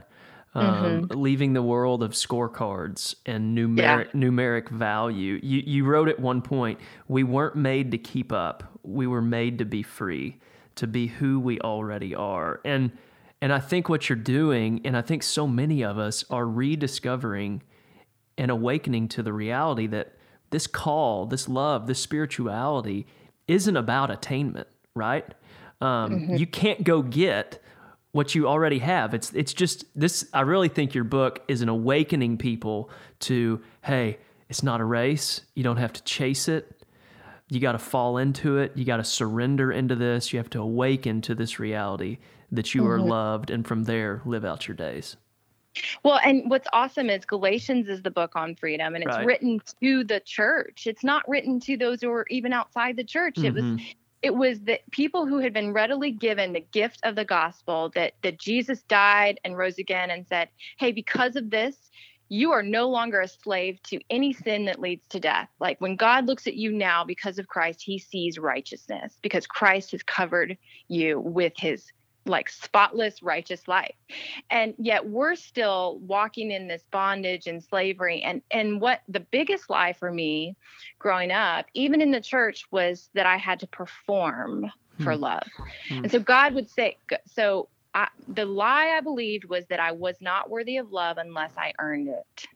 Um, 0.55 0.67
mm-hmm. 0.67 1.21
leaving 1.21 1.53
the 1.53 1.63
world 1.63 2.03
of 2.03 2.13
scorecards 2.13 3.15
and 3.27 3.57
numeric 3.57 4.07
yeah. 4.07 4.11
numeric 4.13 4.69
value. 4.69 5.41
You 5.43 5.63
you 5.67 5.85
wrote 5.85 6.09
at 6.09 6.21
one 6.21 6.43
point, 6.43 6.79
we 7.09 7.25
weren't 7.25 7.57
made 7.57 7.91
to 7.91 7.99
keep 7.99 8.33
up. 8.33 8.63
We 8.83 9.07
were 9.07 9.23
made 9.23 9.59
to 9.59 9.65
be 9.65 9.83
free, 9.83 10.39
to 10.77 10.87
be 10.87 11.09
who 11.09 11.41
we 11.41 11.61
already 11.61 12.15
are. 12.15 12.61
And 12.65 12.93
and 13.41 13.53
I 13.53 13.59
think 13.59 13.89
what 13.89 14.09
you're 14.09 14.17
doing, 14.17 14.81
and 14.85 14.97
I 14.97 15.03
think 15.03 15.23
so 15.23 15.47
many 15.47 15.83
of 15.83 15.99
us 15.99 16.25
are 16.31 16.47
rediscovering 16.47 17.63
and 18.39 18.51
awakening 18.51 19.09
to 19.09 19.23
the 19.23 19.33
reality 19.33 19.87
that 19.89 20.15
this 20.51 20.67
call, 20.67 21.27
this 21.27 21.49
love, 21.49 21.87
this 21.87 21.99
spirituality 22.01 23.07
isn't 23.49 23.77
about 23.77 24.11
attainment, 24.11 24.69
right? 24.95 25.27
Um, 25.81 26.13
mm-hmm. 26.13 26.37
You 26.37 26.47
can't 26.47 26.85
go 26.85 27.03
get 27.03 27.63
what 28.15 28.33
you 28.33 28.47
already 28.47 28.79
have. 28.79 29.13
It's 29.13 29.33
it's 29.33 29.53
just 29.53 29.85
this 29.97 30.29
I 30.33 30.43
really 30.43 30.69
think 30.69 30.95
your 30.95 31.03
book 31.03 31.43
is 31.49 31.63
an 31.63 31.69
awakening 31.69 32.39
people 32.39 32.89
to 33.21 33.61
hey, 33.83 34.19
it's 34.49 34.63
not 34.63 34.81
a 34.81 34.85
race. 34.85 35.41
You 35.55 35.65
don't 35.65 35.79
have 35.79 35.93
to 35.95 36.03
chase 36.05 36.47
it. 36.47 36.81
You 37.51 37.59
got 37.59 37.73
to 37.73 37.79
fall 37.79 38.19
into 38.19 38.59
it. 38.59 38.71
You 38.77 38.85
got 38.85 38.99
to 38.99 39.05
surrender 39.05 39.73
into 39.73 39.97
this. 39.97 40.33
You 40.33 40.39
have 40.39 40.49
to 40.51 40.61
awaken 40.61 41.23
to 41.23 41.35
this 41.35 41.59
reality 41.59 42.19
that 42.53 42.73
you 42.73 42.83
mm-hmm. 42.83 42.91
are 42.93 43.01
loved 43.01 43.51
and 43.51 43.67
from 43.67 43.83
there 43.83 44.23
live 44.25 44.45
out 44.45 44.69
your 44.69 44.77
days. 44.77 45.17
Well, 46.05 46.21
and 46.25 46.49
what's 46.49 46.69
awesome 46.73 47.11
is 47.11 47.25
Galatians 47.25 47.89
is 47.89 48.01
the 48.01 48.13
book 48.13 48.37
on 48.37 48.55
freedom 48.55 48.95
and 48.95 49.03
it's 49.03 49.17
right. 49.17 49.27
written 49.27 49.61
to 49.83 50.05
the 50.05 50.21
church. 50.21 50.87
It's 50.87 51.03
not 51.03 51.29
written 51.29 51.59
to 51.61 51.77
those 51.77 52.01
who 52.01 52.13
are 52.13 52.27
even 52.31 52.53
outside 52.53 52.97
the 52.97 53.03
church. 53.03 53.35
Mm-hmm. 53.35 53.47
It 53.47 53.55
was 53.55 53.65
mm-hmm 53.65 53.85
it 54.25 54.35
was 54.35 54.61
that 54.61 54.91
people 54.91 55.27
who 55.27 55.39
had 55.39 55.53
been 55.53 55.75
readily 55.75 56.11
given 56.11 56.55
the 56.55 56.61
gift 56.73 56.99
of 57.03 57.15
the 57.15 57.27
gospel 57.27 57.93
that 57.95 58.15
that 58.23 58.41
Jesus 58.41 58.83
died 58.85 59.39
and 59.45 59.57
rose 59.57 59.77
again 59.79 60.11
and 60.11 60.27
said, 60.27 60.49
"Hey, 60.79 60.93
because 60.93 61.37
of 61.37 61.51
this, 61.51 61.77
you 62.31 62.51
are 62.53 62.63
no 62.63 62.89
longer 62.89 63.21
a 63.21 63.29
slave 63.29 63.83
to 63.83 64.01
any 64.09 64.33
sin 64.33 64.65
that 64.65 64.81
leads 64.81 65.07
to 65.09 65.21
death. 65.21 65.51
Like 65.61 65.79
when 65.83 65.97
God 65.97 66.25
looks 66.25 66.47
at 66.47 66.55
you 66.55 66.73
now 66.73 67.05
because 67.05 67.39
of 67.39 67.49
Christ, 67.49 67.83
he 67.83 67.99
sees 67.99 68.39
righteousness 68.39 69.19
because 69.21 69.47
Christ 69.47 69.93
has 69.93 70.03
covered 70.03 70.57
you 70.89 71.21
with 71.21 71.53
his 71.59 71.93
like 72.27 72.49
spotless 72.49 73.23
righteous 73.23 73.69
life 73.69 73.95
and 74.51 74.75
yet 74.79 75.07
we're 75.07 75.35
still 75.35 75.99
walking 76.01 76.51
in 76.51 76.67
this 76.69 76.85
bondage 76.91 77.47
and 77.47 77.63
slavery 77.63 78.23
and 78.23 78.41
and 78.51 78.81
what 78.81 79.03
the 79.09 79.21
biggest 79.21 79.69
lie 79.69 79.93
for 79.93 80.11
me 80.11 80.57
growing 80.99 81.31
up 81.31 81.67
even 81.75 82.01
in 82.01 82.11
the 82.11 82.21
church 82.21 82.67
was 82.71 83.11
that 83.15 83.27
i 83.27 83.37
had 83.37 83.61
to 83.61 83.67
perform 83.67 84.71
for 85.03 85.15
hmm. 85.15 85.21
love 85.21 85.49
hmm. 85.89 85.99
and 85.99 86.11
so 86.11 86.19
god 86.19 86.55
would 86.55 86.71
say 86.71 86.97
so 87.27 87.69
I, 87.97 88.09
the 88.27 88.45
lie 88.45 88.97
i 88.97 89.01
believed 89.01 89.45
was 89.45 89.67
that 89.67 89.81
i 89.81 89.93
was 89.93 90.17
not 90.21 90.49
worthy 90.49 90.79
of 90.79 90.93
love 90.93 91.19
unless 91.19 91.53
i 91.59 91.73
earned 91.79 92.09
it 92.09 92.47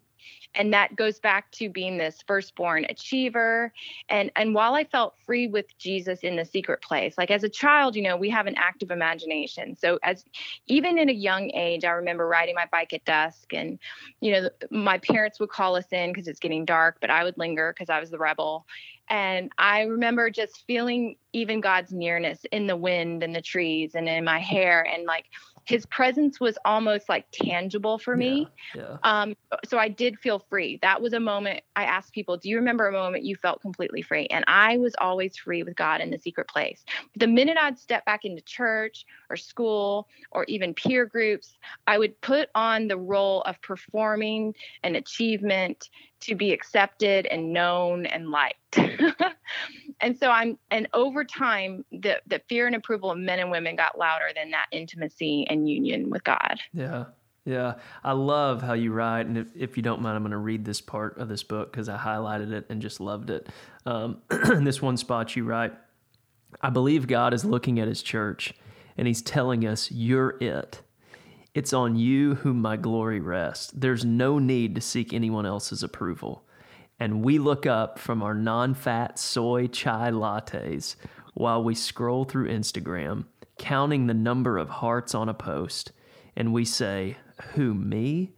and 0.55 0.73
that 0.73 0.97
goes 0.97 1.21
back 1.21 1.51
to 1.53 1.69
being 1.69 1.99
this 1.99 2.23
firstborn 2.27 2.87
achiever 2.89 3.73
and 4.09 4.31
and 4.37 4.55
while 4.55 4.75
i 4.75 4.85
felt 4.85 5.15
free 5.25 5.47
with 5.47 5.67
jesus 5.79 6.21
in 6.21 6.37
the 6.37 6.45
secret 6.45 6.81
place 6.83 7.17
like 7.19 7.31
as 7.31 7.45
a 7.45 7.49
child 7.49 7.95
you 7.95 8.03
know 8.03 8.17
we 8.17 8.31
have 8.31 8.47
an 8.47 8.55
active 8.57 8.91
imagination 8.91 9.77
so 9.77 9.99
as 10.03 10.25
even 10.67 10.99
in 10.99 11.09
a 11.09 11.13
young 11.13 11.51
age 11.55 11.85
i 11.85 11.91
remember 11.91 12.27
riding 12.27 12.55
my 12.55 12.67
bike 12.71 12.93
at 12.93 13.05
dusk 13.05 13.53
and 13.53 13.79
you 14.21 14.33
know 14.33 14.49
my 14.71 14.99
parents 14.99 15.39
would 15.39 15.51
call 15.51 15.77
us 15.77 15.87
in 15.93 16.13
because 16.13 16.29
it's 16.29 16.41
getting 16.41 16.65
dark 16.65 16.97
but 17.01 17.11
i 17.11 17.25
would 17.25 17.37
linger 17.39 17.73
because 17.73 17.91
i 17.91 18.01
was 18.01 18.11
the 18.11 18.19
rebel 18.19 18.67
and 19.11 19.51
I 19.57 19.83
remember 19.83 20.31
just 20.31 20.65
feeling 20.67 21.17
even 21.33 21.61
God's 21.61 21.93
nearness 21.93 22.45
in 22.53 22.67
the 22.67 22.77
wind 22.77 23.23
and 23.23 23.35
the 23.35 23.41
trees 23.41 23.95
and 23.95 24.09
in 24.09 24.25
my 24.25 24.39
hair. 24.39 24.87
And 24.87 25.07
like 25.07 25.27
his 25.69 25.85
presence 25.85 26.41
was 26.41 26.57
almost 26.65 27.11
like 27.11 27.27
tangible 27.31 27.99
for 27.99 28.17
me. 28.17 28.49
Yeah, 28.75 28.83
yeah. 28.83 28.97
Um, 29.03 29.37
so 29.67 29.77
I 29.77 29.89
did 29.89 30.19
feel 30.19 30.39
free. 30.39 30.79
That 30.81 31.03
was 31.03 31.13
a 31.13 31.21
moment 31.21 31.61
I 31.77 31.85
asked 31.85 32.15
people, 32.15 32.39
Do 32.39 32.49
you 32.49 32.57
remember 32.57 32.89
a 32.89 32.93
moment 32.93 33.25
you 33.25 33.37
felt 33.37 33.61
completely 33.61 34.01
free? 34.01 34.27
And 34.29 34.47
I 34.49 34.79
was 34.79 34.95
always 34.99 35.37
free 35.37 35.63
with 35.63 35.77
God 35.77 36.01
in 36.01 36.11
the 36.11 36.19
secret 36.19 36.49
place. 36.49 36.87
The 37.17 37.27
minute 37.27 37.59
I'd 37.61 37.79
step 37.79 38.07
back 38.07 38.25
into 38.25 38.41
church 38.41 39.05
or 39.29 39.37
school 39.37 40.09
or 40.31 40.45
even 40.45 40.73
peer 40.73 41.05
groups, 41.05 41.59
I 41.87 41.99
would 41.99 42.19
put 42.23 42.49
on 42.55 42.89
the 42.89 42.97
role 42.97 43.43
of 43.43 43.61
performing 43.61 44.55
an 44.85 44.95
achievement 44.95 45.91
to 46.21 46.35
be 46.35 46.53
accepted 46.53 47.27
and 47.27 47.53
known 47.53 48.07
and 48.07 48.31
liked. 48.31 48.79
and 50.01 50.17
so 50.19 50.31
I'm 50.31 50.59
and 50.71 50.89
over 50.95 51.25
time 51.25 51.85
the 51.91 52.21
the 52.27 52.41
fear 52.49 52.67
and 52.67 52.77
approval 52.77 53.11
of 53.11 53.19
men 53.19 53.39
and 53.39 53.51
women 53.51 53.77
got 53.77 53.99
louder 53.99 54.31
than 54.35 54.51
that 54.51 54.67
intimacy 54.73 55.47
and 55.49 55.69
union 55.69 56.11
with 56.11 56.25
God. 56.25 56.61
Yeah. 56.73 57.07
Yeah, 57.45 57.77
I 58.05 58.13
love 58.13 58.61
how 58.61 58.75
you 58.75 58.93
write, 58.93 59.25
and 59.25 59.39
if, 59.39 59.47
if 59.57 59.77
you 59.79 59.83
don't 59.83 60.03
mind, 60.03 60.17
I'm 60.17 60.23
going 60.23 60.33
to 60.33 60.37
read 60.37 60.67
this 60.67 60.83
part 60.83 61.17
of 61.17 61.31
this 61.31 61.43
book 61.43 61.73
because 61.73 61.89
I 61.89 61.97
highlighted 61.97 62.53
it 62.53 62.67
and 62.69 62.83
just 62.83 63.01
loved 63.01 63.31
it. 63.31 63.49
Um, 63.87 64.21
in 64.53 64.65
this 64.65 64.83
one 64.83 64.99
spot, 64.99 65.35
you 65.35 65.45
write, 65.45 65.73
"I 66.61 66.69
believe 66.69 67.07
God 67.07 67.33
is 67.33 67.47
looking 67.47 67.81
at 67.81 67.89
His 67.89 68.03
church, 68.03 68.53
and 68.99 69.07
He's 69.07 69.23
telling 69.23 69.67
us, 69.67 69.91
"You're 69.91 70.37
it. 70.43 70.83
It's 71.55 71.73
on 71.73 71.97
you 71.97 72.35
whom 72.35 72.61
my 72.61 72.77
glory 72.77 73.19
rests. 73.21 73.73
There's 73.75 74.05
no 74.05 74.39
need 74.39 74.75
to 74.75 74.83
seek 74.83 75.15
anyone 75.15 75.47
else's 75.47 75.83
approval." 75.83 76.47
And 77.01 77.23
we 77.23 77.39
look 77.39 77.67
up 77.67 77.99
from 77.99 78.23
our 78.23 78.35
non-fat 78.35 79.19
soy 79.19 79.69
chai 79.69 80.11
lattes 80.11 80.97
while 81.35 81.63
we 81.63 81.75
scroll 81.75 82.25
through 82.25 82.49
Instagram, 82.49 83.25
counting 83.59 84.07
the 84.07 84.15
number 84.15 84.59
of 84.59 84.69
hearts 84.69 85.15
on 85.15 85.29
a 85.29 85.35
post, 85.35 85.93
and 86.35 86.53
we 86.53 86.65
say, 86.65 87.17
who, 87.55 87.75
me? 87.75 88.33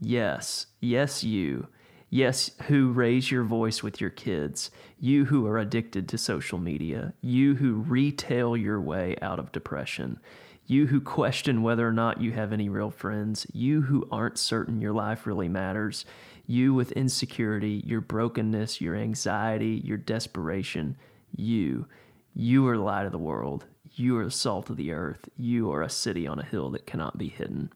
Yes, 0.00 0.66
yes, 0.80 1.22
you. 1.22 1.68
Yes, 2.08 2.50
who 2.66 2.90
raise 2.90 3.30
your 3.30 3.44
voice 3.44 3.84
with 3.84 4.00
your 4.00 4.10
kids. 4.10 4.72
You 4.98 5.26
who 5.26 5.46
are 5.46 5.58
addicted 5.58 6.08
to 6.08 6.18
social 6.18 6.58
media. 6.58 7.14
You 7.20 7.54
who 7.54 7.74
retail 7.74 8.56
your 8.56 8.80
way 8.80 9.16
out 9.22 9.38
of 9.38 9.52
depression. 9.52 10.18
You 10.66 10.86
who 10.86 11.00
question 11.00 11.62
whether 11.62 11.86
or 11.86 11.92
not 11.92 12.20
you 12.20 12.32
have 12.32 12.52
any 12.52 12.68
real 12.68 12.90
friends. 12.90 13.46
You 13.52 13.82
who 13.82 14.08
aren't 14.10 14.38
certain 14.38 14.80
your 14.80 14.92
life 14.92 15.26
really 15.26 15.48
matters. 15.48 16.04
You 16.50 16.74
with 16.74 16.90
insecurity, 16.90 17.80
your 17.86 18.00
brokenness, 18.00 18.80
your 18.80 18.96
anxiety, 18.96 19.80
your 19.84 19.96
desperation. 19.96 20.96
You. 21.30 21.86
You 22.34 22.66
are 22.66 22.76
the 22.76 22.82
light 22.82 23.06
of 23.06 23.12
the 23.12 23.18
world. 23.18 23.66
You 23.92 24.18
are 24.18 24.24
the 24.24 24.32
salt 24.32 24.68
of 24.68 24.76
the 24.76 24.90
earth. 24.90 25.28
You 25.36 25.70
are 25.70 25.80
a 25.80 25.88
city 25.88 26.26
on 26.26 26.40
a 26.40 26.44
hill 26.44 26.70
that 26.70 26.86
cannot 26.86 27.16
be 27.16 27.28
hidden. 27.28 27.72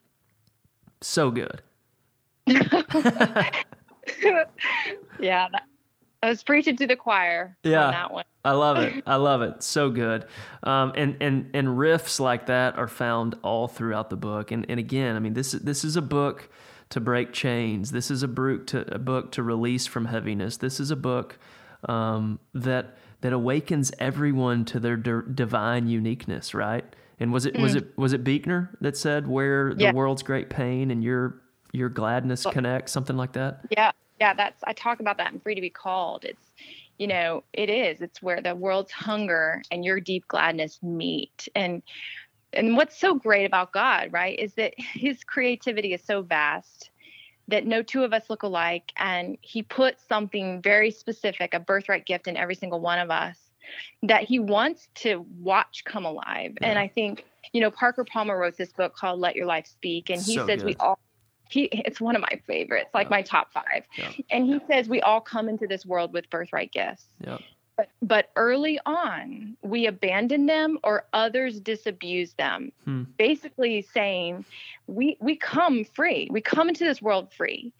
So 1.01 1.31
good. 1.31 1.63
yeah, 2.49 2.73
that, 5.21 5.63
I 6.25 6.29
was 6.29 6.43
preaching 6.43 6.77
to 6.79 6.89
the 6.89 6.97
choir. 6.97 7.57
Yeah, 7.63 7.93
that 7.93 8.13
one. 8.13 8.25
I 8.45 8.53
love 8.55 8.79
it. 8.79 9.05
I 9.07 9.15
love 9.15 9.43
it. 9.43 9.63
So 9.63 9.89
good. 9.89 10.27
Um, 10.65 10.93
and 10.97 11.17
and 11.21 11.51
and 11.55 11.69
riffs 11.69 12.19
like 12.19 12.47
that 12.47 12.77
are 12.77 12.89
found 12.89 13.37
all 13.43 13.69
throughout 13.69 14.11
the 14.11 14.17
book. 14.17 14.51
And 14.51 14.67
and 14.69 14.81
again, 14.81 15.15
I 15.15 15.21
mean, 15.21 15.35
this 15.35 15.55
is 15.55 15.61
this 15.61 15.85
is 15.85 15.95
a 15.95 16.03
book 16.03 16.51
to 16.91 17.01
break 17.01 17.33
chains. 17.33 17.91
This 17.91 18.11
is 18.11 18.23
a 18.23 18.29
book 18.29 18.67
to 18.69 18.95
a 18.95 18.99
book 18.99 19.33
to 19.33 19.43
release 19.43 19.87
from 19.87 20.07
heaviness. 20.07 20.57
This 20.57 20.81
is 20.81 20.91
a 20.91 20.97
book 20.97 21.39
um, 21.89 22.39
that 22.55 22.97
that 23.21 23.33
awakens 23.33 23.93
everyone 23.99 24.65
to 24.67 24.79
their 24.79 24.97
d- 24.97 25.27
divine 25.35 25.89
uniqueness. 25.89 26.55
Right. 26.55 26.85
And 27.19 27.33
was 27.33 27.47
it 27.47 27.55
mm. 27.55 27.63
was 27.63 27.75
it 27.75 27.97
was 27.97 28.13
it 28.13 28.25
Buechner 28.25 28.77
that 28.81 28.97
said 28.97 29.27
where 29.27 29.75
the 29.75 29.93
world's 29.93 30.23
great 30.23 30.51
pain 30.51 30.91
and 30.91 31.03
your 31.03 31.41
your 31.73 31.89
gladness 31.89 32.45
connect, 32.51 32.91
something 32.91 33.17
like 33.17 33.33
that? 33.33 33.61
Yeah, 33.71 33.93
yeah. 34.21 34.35
That's 34.35 34.63
I 34.65 34.73
talk 34.73 35.01
about 35.01 35.17
that 35.19 35.33
in 35.33 35.41
Free 35.41 35.55
to 35.55 35.61
Be 35.61 35.71
Called. 35.71 36.25
It's 36.25 36.51
you 36.99 37.07
know 37.07 37.45
it 37.53 37.71
is. 37.71 38.01
It's 38.01 38.21
where 38.21 38.41
the 38.41 38.55
world's 38.55 38.93
hunger 38.93 39.63
and 39.71 39.85
your 39.85 40.01
deep 40.01 40.27
gladness 40.29 40.81
meet. 40.83 41.49
And 41.55 41.83
and 42.57 42.77
what's 42.77 42.99
so 42.99 43.15
great 43.15 43.45
about 43.45 43.73
God, 43.73 44.13
right, 44.13 44.39
is 44.39 44.55
that 44.55 44.75
His 44.79 45.25
creativity 45.25 45.95
is 45.95 46.03
so 46.03 46.23
vast 46.23 46.91
that 47.49 47.67
no 47.67 47.83
two 47.83 48.05
of 48.05 48.13
us 48.13 48.31
look 48.31 48.43
alike, 48.43 48.93
and 48.97 49.37
He 49.41 49.63
put 49.63 49.97
something 50.09 50.63
very 50.63 50.91
specific, 50.91 51.55
a 51.55 51.61
birthright 51.61 52.07
gift, 52.07 52.27
in 52.27 52.37
every 52.37 52.55
single 52.55 52.81
one 52.81 52.99
of 52.99 53.11
us 53.11 53.39
that 54.03 54.25
he 54.25 54.39
wants 54.39 54.89
to 54.95 55.25
watch 55.41 55.85
come 55.85 56.05
alive. 56.05 56.57
Yeah. 56.61 56.69
And 56.69 56.79
I 56.79 56.89
think, 56.89 57.25
you 57.53 57.61
know, 57.61 57.71
Parker 57.71 58.05
Palmer 58.05 58.39
wrote 58.39 58.57
this 58.57 58.73
book 58.73 58.95
called 58.97 59.21
Let 59.21 59.37
Your 59.37 59.47
Life 59.47 59.67
Speak. 59.67 60.11
And 60.11 60.21
he 60.21 60.37
so 60.37 60.47
says 60.47 60.61
good. 60.61 60.67
we 60.67 60.77
all 60.77 60.99
he 61.51 61.65
it's 61.65 62.01
one 62.01 62.17
of 62.17 62.23
my 62.23 62.41
favorites, 62.47 62.91
like 62.95 63.07
yeah. 63.07 63.17
my 63.17 63.23
top 63.23 63.53
five. 63.53 63.85
Yeah. 63.97 64.11
And 64.31 64.47
he 64.47 64.61
says 64.69 64.89
we 64.89 65.01
all 65.03 65.21
come 65.21 65.49
into 65.49 65.67
this 65.67 65.85
world 65.85 66.13
with 66.13 66.29
birthright 66.31 66.73
gifts. 66.73 67.07
But, 67.77 67.89
but 68.03 68.31
early 68.37 68.79
on, 68.87 69.57
we 69.63 69.87
abandon 69.87 70.47
them 70.47 70.79
or 70.85 71.07
others 71.13 71.59
disabuse 71.59 72.33
them. 72.35 72.71
Hmm. 72.85 73.05
Basically 73.19 73.83
saying 73.83 74.45
we 74.87 75.17
we 75.21 75.37
come 75.37 75.85
free. 75.85 76.29
We 76.31 76.41
come 76.41 76.69
into 76.69 76.85
this 76.85 77.03
world 77.03 77.33
free 77.33 77.73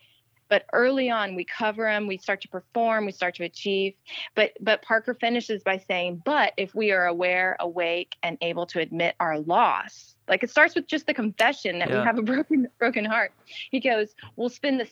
but 0.49 0.67
early 0.73 1.11
on 1.11 1.35
we 1.35 1.45
cover 1.45 1.85
them 1.85 2.07
we 2.07 2.17
start 2.17 2.41
to 2.41 2.49
perform 2.49 3.07
we 3.07 3.13
start 3.13 3.35
to 3.35 3.45
achieve 3.45 3.95
but 4.35 4.53
but 4.61 4.83
parker 4.83 5.15
finishes 5.15 5.63
by 5.63 5.79
saying 5.79 6.21
but 6.25 6.53
if 6.57 6.75
we 6.75 6.93
are 6.93 7.07
aware 7.07 7.57
awake 7.61 8.17
and 8.23 8.39
able 8.41 8.67
to 8.67 8.81
admit 8.81 9.15
our 9.21 9.39
loss 9.41 10.15
like 10.29 10.43
it 10.43 10.51
starts 10.51 10.75
with 10.75 10.87
just 10.87 11.07
the 11.07 11.15
confession 11.15 11.79
that 11.79 11.91
yeah. 11.91 12.01
we 12.01 12.07
have 12.07 12.19
a 12.19 12.23
broken 12.23 12.69
broken 12.79 13.05
heart 13.05 13.33
he 13.71 13.81
goes 13.81 14.15
we'll 14.37 14.49
spend 14.49 14.81
the, 14.81 14.89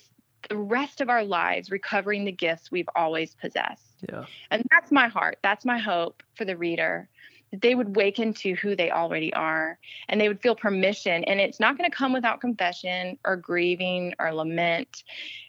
the 0.49 0.57
rest 0.57 1.01
of 1.01 1.09
our 1.09 1.25
lives 1.25 1.71
recovering 1.71 2.25
the 2.25 2.33
gifts 2.33 2.71
we've 2.71 2.89
always 2.97 3.35
possessed 3.35 4.05
yeah 4.11 4.25
and 4.51 4.63
that's 4.71 4.91
my 4.91 5.09
heart 5.09 5.39
that's 5.43 5.65
my 5.65 5.79
hope 5.79 6.23
for 6.35 6.45
the 6.45 6.57
reader 6.57 7.09
That 7.51 7.61
they 7.61 7.75
would 7.75 7.97
waken 7.97 8.33
to 8.35 8.55
who 8.55 8.75
they 8.75 8.91
already 8.91 9.33
are 9.35 9.79
and 10.09 10.21
they 10.21 10.29
would 10.29 10.41
feel 10.41 10.57
permission. 10.57 11.23
And 11.25 11.39
it's 11.39 11.61
not 11.61 11.77
going 11.77 11.89
to 11.89 11.95
come 11.95 12.13
without 12.13 12.41
confession 12.41 13.19
or 13.25 13.37
grieving 13.37 14.15
or 14.19 14.33
lament 14.33 15.05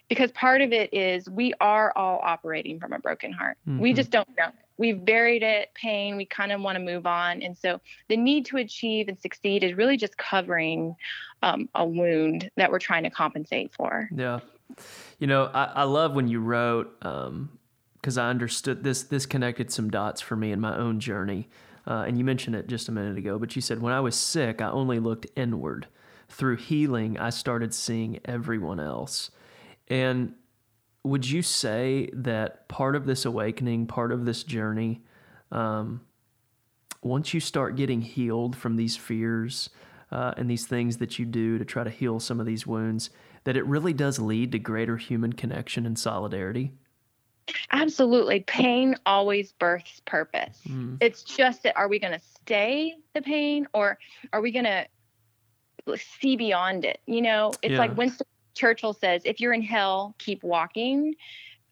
because 0.08 0.30
part 0.32 0.60
of 0.60 0.72
it 0.72 0.92
is 0.92 1.30
we 1.30 1.54
are 1.60 1.92
all 1.96 2.20
operating 2.22 2.78
from 2.78 2.92
a 2.92 2.98
broken 2.98 3.32
heart. 3.32 3.56
Mm-hmm. 3.66 3.80
We 3.80 3.94
just 3.94 4.10
don't 4.10 4.28
know 4.36 4.50
we've 4.76 5.04
buried 5.04 5.42
it, 5.42 5.72
pain, 5.74 6.16
we 6.16 6.26
kind 6.26 6.52
of 6.52 6.60
want 6.60 6.76
to 6.76 6.82
move 6.82 7.06
on. 7.06 7.42
And 7.42 7.56
so 7.56 7.80
the 8.08 8.16
need 8.16 8.46
to 8.46 8.56
achieve 8.56 9.08
and 9.08 9.18
succeed 9.20 9.62
is 9.62 9.74
really 9.74 9.96
just 9.96 10.16
covering 10.16 10.96
um, 11.42 11.68
a 11.74 11.86
wound 11.86 12.50
that 12.56 12.70
we're 12.70 12.78
trying 12.78 13.04
to 13.04 13.10
compensate 13.10 13.72
for. 13.72 14.08
Yeah. 14.14 14.40
You 15.18 15.26
know, 15.26 15.50
I, 15.52 15.64
I 15.64 15.82
love 15.84 16.14
when 16.14 16.28
you 16.28 16.40
wrote, 16.40 16.98
because 17.00 17.28
um, 17.28 17.58
I 18.18 18.28
understood 18.28 18.82
this, 18.82 19.02
this 19.04 19.26
connected 19.26 19.70
some 19.72 19.90
dots 19.90 20.20
for 20.20 20.36
me 20.36 20.52
in 20.52 20.60
my 20.60 20.76
own 20.76 21.00
journey. 21.00 21.48
Uh, 21.86 22.04
and 22.06 22.16
you 22.16 22.24
mentioned 22.24 22.56
it 22.56 22.66
just 22.66 22.88
a 22.88 22.92
minute 22.92 23.18
ago, 23.18 23.38
but 23.38 23.54
you 23.54 23.62
said, 23.62 23.80
when 23.80 23.92
I 23.92 24.00
was 24.00 24.16
sick, 24.16 24.62
I 24.62 24.70
only 24.70 24.98
looked 24.98 25.26
inward. 25.36 25.86
Through 26.28 26.56
healing, 26.56 27.18
I 27.18 27.30
started 27.30 27.74
seeing 27.74 28.20
everyone 28.24 28.80
else. 28.80 29.30
And 29.88 30.34
would 31.02 31.28
you 31.28 31.42
say 31.42 32.08
that 32.14 32.66
part 32.68 32.96
of 32.96 33.04
this 33.04 33.26
awakening, 33.26 33.86
part 33.86 34.10
of 34.10 34.24
this 34.24 34.42
journey, 34.42 35.02
um, 35.52 36.00
once 37.02 37.34
you 37.34 37.40
start 37.40 37.76
getting 37.76 38.00
healed 38.00 38.56
from 38.56 38.76
these 38.76 38.96
fears 38.96 39.68
uh, 40.10 40.32
and 40.38 40.50
these 40.50 40.66
things 40.66 40.96
that 40.96 41.18
you 41.18 41.26
do 41.26 41.58
to 41.58 41.64
try 41.64 41.84
to 41.84 41.90
heal 41.90 42.18
some 42.18 42.40
of 42.40 42.46
these 42.46 42.66
wounds, 42.66 43.10
that 43.44 43.56
it 43.56 43.66
really 43.66 43.92
does 43.92 44.18
lead 44.18 44.52
to 44.52 44.58
greater 44.58 44.96
human 44.96 45.32
connection 45.32 45.86
and 45.86 45.98
solidarity? 45.98 46.72
Absolutely. 47.70 48.40
Pain 48.40 48.96
always 49.04 49.52
births 49.52 50.00
purpose. 50.06 50.58
Mm. 50.66 50.96
It's 51.00 51.22
just 51.22 51.62
that 51.64 51.76
are 51.76 51.88
we 51.88 51.98
going 51.98 52.14
to 52.14 52.24
stay 52.42 52.94
the 53.14 53.22
pain 53.22 53.66
or 53.74 53.98
are 54.32 54.40
we 54.40 54.50
going 54.50 54.64
to 54.64 54.86
see 56.20 56.36
beyond 56.36 56.84
it? 56.84 57.00
You 57.06 57.22
know, 57.22 57.52
it's 57.62 57.72
yeah. 57.72 57.78
like 57.78 57.96
Winston 57.96 58.26
Churchill 58.54 58.94
says, 58.94 59.22
if 59.24 59.40
you're 59.40 59.52
in 59.52 59.62
hell, 59.62 60.14
keep 60.18 60.42
walking. 60.42 61.14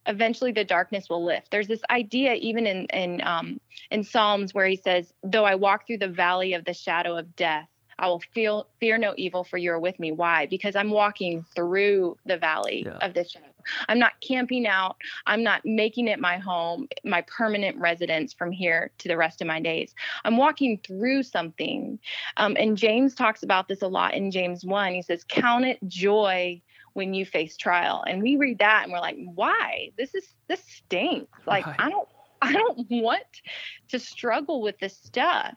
Eventually, 0.06 0.50
the 0.50 0.64
darkness 0.64 1.08
will 1.08 1.24
lift. 1.24 1.52
There's 1.52 1.68
this 1.68 1.80
idea, 1.88 2.34
even 2.34 2.66
in 2.66 2.86
in 2.86 3.22
um, 3.22 3.60
in 3.92 4.02
Psalms, 4.02 4.52
where 4.52 4.66
he 4.66 4.74
says, 4.74 5.12
"Though 5.22 5.44
I 5.44 5.54
walk 5.54 5.86
through 5.86 5.98
the 5.98 6.08
valley 6.08 6.54
of 6.54 6.64
the 6.64 6.74
shadow 6.74 7.16
of 7.16 7.36
death, 7.36 7.68
I 8.02 8.08
will 8.08 8.22
feel 8.34 8.66
fear 8.80 8.98
no 8.98 9.14
evil, 9.16 9.44
for 9.44 9.56
you 9.56 9.72
are 9.72 9.80
with 9.80 9.98
me." 9.98 10.12
Why? 10.12 10.46
Because 10.46 10.76
I'm 10.76 10.90
walking 10.90 11.46
through 11.54 12.18
the 12.26 12.36
valley 12.36 12.82
yeah. 12.84 12.98
of 12.98 13.14
the 13.14 13.24
shadow. 13.24 13.46
I'm 13.88 13.98
not 13.98 14.12
camping 14.20 14.66
out. 14.66 14.96
I'm 15.26 15.42
not 15.42 15.64
making 15.64 16.08
it 16.08 16.18
my 16.18 16.36
home, 16.36 16.88
my 17.04 17.22
permanent 17.22 17.78
residence 17.78 18.32
from 18.32 18.52
here 18.52 18.90
to 18.98 19.08
the 19.08 19.16
rest 19.16 19.40
of 19.40 19.46
my 19.46 19.60
days. 19.60 19.94
I'm 20.24 20.36
walking 20.36 20.80
through 20.84 21.22
something. 21.22 21.98
Um, 22.36 22.56
and 22.58 22.76
James 22.76 23.14
talks 23.14 23.42
about 23.42 23.68
this 23.68 23.82
a 23.82 23.88
lot 23.88 24.14
in 24.14 24.30
James 24.30 24.64
1. 24.64 24.92
He 24.92 25.02
says, 25.02 25.24
Count 25.24 25.64
it 25.64 25.78
joy 25.86 26.60
when 26.94 27.14
you 27.14 27.24
face 27.24 27.56
trial. 27.56 28.04
And 28.06 28.22
we 28.22 28.36
read 28.36 28.58
that 28.58 28.82
and 28.84 28.92
we're 28.92 29.00
like, 29.00 29.16
why? 29.34 29.90
This 29.96 30.14
is 30.14 30.34
this 30.48 30.62
stinks. 30.64 31.38
Like 31.46 31.66
right. 31.66 31.76
I 31.78 31.90
don't 31.90 32.08
I 32.44 32.52
don't 32.52 32.90
want 32.90 33.42
to 33.88 33.98
struggle 34.00 34.62
with 34.62 34.76
this 34.80 34.96
stuff. 34.96 35.54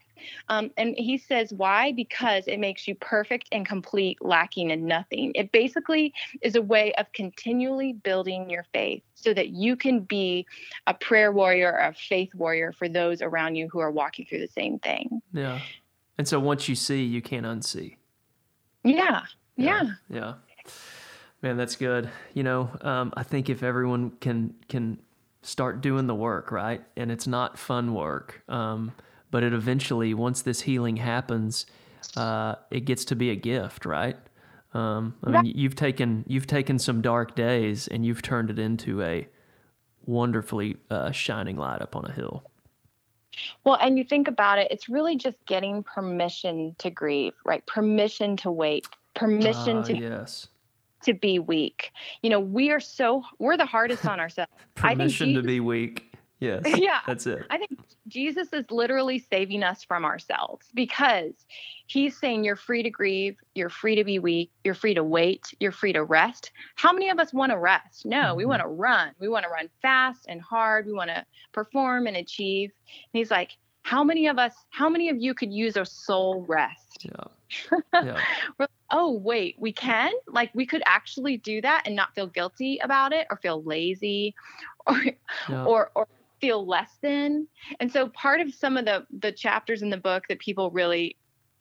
Um, 0.49 0.69
and 0.77 0.93
he 0.95 1.17
says, 1.17 1.51
why? 1.51 1.91
Because 1.91 2.47
it 2.47 2.59
makes 2.59 2.87
you 2.87 2.93
perfect 2.95 3.49
and 3.51 3.65
complete, 3.65 4.19
lacking 4.21 4.69
in 4.69 4.85
nothing. 4.85 5.31
It 5.33 5.51
basically 5.51 6.13
is 6.41 6.55
a 6.55 6.61
way 6.61 6.93
of 6.93 7.11
continually 7.11 7.93
building 7.93 8.51
your 8.51 8.65
faith 8.71 9.01
so 9.15 9.33
that 9.33 9.49
you 9.49 9.75
can 9.75 10.01
be 10.01 10.45
a 10.85 10.93
prayer 10.93 11.31
warrior 11.31 11.71
or 11.71 11.87
a 11.87 11.93
faith 11.93 12.35
warrior 12.35 12.71
for 12.71 12.87
those 12.87 13.23
around 13.23 13.55
you 13.55 13.67
who 13.71 13.79
are 13.79 13.91
walking 13.91 14.27
through 14.27 14.41
the 14.41 14.47
same 14.47 14.77
thing. 14.77 15.21
Yeah. 15.33 15.59
And 16.19 16.27
so 16.27 16.39
once 16.39 16.69
you 16.69 16.75
see, 16.75 17.03
you 17.03 17.21
can't 17.21 17.47
unsee. 17.47 17.95
Yeah. 18.83 19.23
Yeah. 19.57 19.81
Yeah. 19.83 19.91
yeah. 20.09 20.33
Man, 21.41 21.57
that's 21.57 21.75
good. 21.75 22.09
You 22.33 22.43
know, 22.43 22.69
um, 22.81 23.11
I 23.17 23.23
think 23.23 23.49
if 23.49 23.63
everyone 23.63 24.11
can 24.21 24.53
can 24.67 24.99
start 25.45 25.81
doing 25.81 26.07
the 26.07 26.15
work, 26.15 26.51
right, 26.51 26.83
and 26.97 27.11
it's 27.11 27.27
not 27.27 27.57
fun 27.57 27.93
work, 27.93 28.41
um, 28.49 28.91
but 29.31 29.43
it 29.43 29.53
eventually, 29.53 30.13
once 30.13 30.41
this 30.41 30.61
healing 30.61 30.97
happens, 30.97 31.65
uh, 32.17 32.55
it 32.71 32.81
gets 32.81 33.05
to 33.05 33.15
be 33.15 33.29
a 33.29 33.35
gift, 33.35 33.85
right? 33.85 34.17
Um, 34.73 35.15
I 35.23 35.41
mean, 35.41 35.53
you've 35.55 35.75
taken 35.75 36.25
you've 36.27 36.47
taken 36.47 36.79
some 36.79 37.01
dark 37.01 37.33
days 37.35 37.87
and 37.87 38.05
you've 38.05 38.21
turned 38.21 38.49
it 38.49 38.59
into 38.59 39.01
a 39.01 39.25
wonderfully 40.05 40.75
uh, 40.89 41.11
shining 41.11 41.55
light 41.55 41.81
up 41.81 41.95
on 41.95 42.05
a 42.05 42.11
hill. 42.11 42.43
Well, 43.63 43.77
and 43.79 43.97
you 43.97 44.03
think 44.03 44.27
about 44.27 44.59
it, 44.59 44.67
it's 44.71 44.89
really 44.89 45.15
just 45.15 45.37
getting 45.45 45.83
permission 45.83 46.75
to 46.79 46.89
grieve, 46.89 47.33
right? 47.45 47.65
Permission 47.65 48.35
to 48.37 48.51
wait, 48.51 48.87
permission 49.13 49.77
uh, 49.77 49.83
to 49.83 49.97
yes 49.97 50.47
to 51.05 51.13
be 51.13 51.39
weak. 51.39 51.91
You 52.21 52.29
know, 52.29 52.39
we 52.39 52.71
are 52.71 52.79
so 52.79 53.23
we're 53.39 53.57
the 53.57 53.65
hardest 53.65 54.05
on 54.05 54.19
ourselves. 54.19 54.51
Permission 54.75 55.29
Jesus, 55.29 55.41
to 55.41 55.47
be 55.47 55.59
weak. 55.59 56.15
Yes. 56.39 56.63
Yeah. 56.77 56.99
That's 57.07 57.25
it. 57.25 57.45
I 57.49 57.57
think 57.57 57.79
Jesus 58.07 58.49
is 58.51 58.65
literally 58.69 59.19
saving 59.19 59.63
us 59.63 59.83
from 59.83 60.05
ourselves 60.05 60.67
because 60.73 61.33
he's 61.87 62.17
saying 62.17 62.43
you're 62.43 62.55
free 62.55 62.83
to 62.83 62.89
grieve, 62.89 63.37
you're 63.55 63.69
free 63.69 63.95
to 63.95 64.03
be 64.03 64.19
weak, 64.19 64.51
you're 64.63 64.75
free 64.75 64.93
to 64.93 65.03
wait, 65.03 65.53
you're 65.59 65.71
free 65.71 65.93
to 65.93 66.03
rest. 66.03 66.51
How 66.75 66.91
many 66.91 67.09
of 67.09 67.19
us 67.19 67.33
want 67.33 67.51
to 67.51 67.57
rest? 67.57 68.05
No, 68.05 68.17
mm-hmm. 68.17 68.37
we 68.37 68.45
want 68.45 68.61
to 68.61 68.67
run. 68.67 69.11
We 69.19 69.27
want 69.27 69.43
to 69.43 69.49
run 69.49 69.69
fast 69.81 70.25
and 70.27 70.41
hard. 70.41 70.85
We 70.85 70.93
want 70.93 71.09
to 71.09 71.25
perform 71.53 72.07
and 72.07 72.17
achieve. 72.17 72.71
And 73.13 73.19
he's 73.19 73.31
like, 73.31 73.51
how 73.83 74.03
many 74.03 74.27
of 74.27 74.37
us, 74.37 74.53
how 74.69 74.89
many 74.89 75.09
of 75.09 75.17
you 75.17 75.33
could 75.33 75.53
use 75.53 75.77
a 75.77 75.85
soul 75.85 76.43
rest? 76.47 77.05
Yeah. 77.05 77.11
Yeah. 77.93 78.19
oh, 78.91 79.13
wait, 79.13 79.55
we 79.57 79.71
can? 79.71 80.11
Like, 80.27 80.51
we 80.53 80.65
could 80.65 80.83
actually 80.85 81.37
do 81.37 81.61
that 81.61 81.83
and 81.85 81.95
not 81.95 82.13
feel 82.13 82.27
guilty 82.27 82.79
about 82.83 83.13
it 83.13 83.25
or 83.29 83.37
feel 83.37 83.63
lazy 83.63 84.35
or, 84.87 85.01
yeah. 85.49 85.65
or, 85.65 85.91
or 85.95 86.07
feel 86.41 86.65
less 86.65 86.91
than. 87.01 87.47
And 87.79 87.91
so, 87.91 88.09
part 88.09 88.41
of 88.41 88.53
some 88.53 88.77
of 88.77 88.85
the, 88.85 89.05
the 89.19 89.31
chapters 89.31 89.81
in 89.81 89.89
the 89.89 89.97
book 89.97 90.23
that 90.29 90.39
people 90.39 90.71
really 90.71 91.15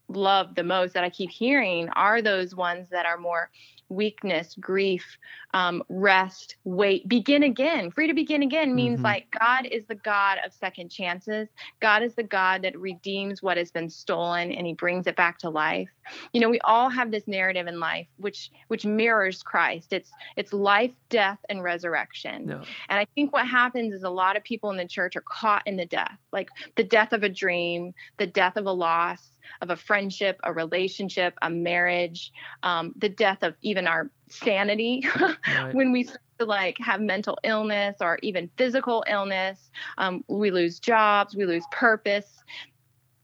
love 0.09 0.55
the 0.55 0.64
most 0.64 0.95
that 0.95 1.05
I 1.05 1.11
keep 1.11 1.31
hearing 1.31 1.88
are 1.90 2.21
those 2.21 2.55
ones 2.55 2.88
that 2.90 3.07
are 3.07 3.19
more 3.19 3.51
weakness, 3.88 4.55
grief, 4.59 5.19
um, 5.53 5.83
rest, 5.88 6.57
wait, 6.64 7.09
begin 7.09 7.43
again. 7.43 7.90
Free 7.90 8.07
to 8.07 8.14
begin 8.14 8.43
again 8.43 8.75
means 8.75 8.97
mm-hmm. 8.97 9.05
like 9.05 9.27
God 9.38 9.67
is 9.67 9.85
the 9.87 9.95
God 9.95 10.38
of 10.45 10.53
second 10.53 10.90
chances. 10.90 11.49
God 11.81 12.03
is 12.03 12.14
the 12.14 12.23
God 12.23 12.62
that 12.62 12.79
redeems 12.79 13.43
what 13.43 13.57
has 13.57 13.71
been 13.71 13.88
stolen 13.88 14.51
and 14.53 14.67
he 14.67 14.75
brings 14.75 15.07
it 15.07 15.17
back 15.17 15.38
to 15.38 15.51
life. 15.51 15.88
You 16.33 16.40
know, 16.40 16.51
we 16.51 16.61
all 16.61 16.88
have 16.90 17.11
this 17.11 17.27
narrative 17.27 17.67
in 17.67 17.79
life 17.79 18.07
which 18.17 18.51
which 18.69 18.85
mirrors 18.85 19.43
Christ. 19.43 19.93
It's 19.93 20.11
it's 20.37 20.53
life, 20.53 20.93
death, 21.09 21.38
and 21.49 21.62
resurrection. 21.62 22.51
And 22.51 22.99
I 22.99 23.07
think 23.14 23.33
what 23.33 23.47
happens 23.47 23.95
is 23.95 24.03
a 24.03 24.11
lot 24.11 24.37
of 24.37 24.45
people 24.45 24.71
in 24.71 24.77
the 24.77 24.88
church 24.88 25.17
are 25.17 25.25
caught 25.27 25.62
in 25.67 25.77
the 25.77 25.87
death, 25.87 26.19
like 26.33 26.49
the 26.77 26.85
death 26.85 27.12
of 27.12 27.23
a 27.23 27.29
dream, 27.29 27.95
the 28.19 28.27
death 28.27 28.57
of 28.57 28.67
a 28.67 28.73
loss, 28.73 29.31
of 29.61 29.70
a 29.70 29.76
friendship, 29.76 30.38
a 30.44 30.52
relationship, 30.52 31.35
a 31.42 31.50
marriage, 31.50 32.33
um, 32.62 32.92
the 32.96 33.09
death 33.09 33.42
of 33.42 33.54
even 33.62 33.87
our 33.87 34.11
sanity 34.28 35.07
right. 35.20 35.74
when 35.74 35.92
we 35.92 36.04
start 36.04 36.20
to 36.38 36.44
like 36.44 36.78
have 36.78 37.00
mental 37.00 37.38
illness 37.44 37.96
or 38.00 38.18
even 38.22 38.50
physical 38.57 39.04
illness. 39.09 39.70
Um, 39.98 40.24
we 40.28 40.50
lose 40.50 40.78
jobs, 40.78 41.37
we 41.37 41.46
lose 41.46 41.64
purpose. 41.70 42.42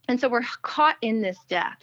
And 0.09 0.21
so 0.21 0.29
we're 0.29 0.43
caught 0.63 0.97
in 1.03 1.23
this 1.23 1.39
death. 1.49 1.79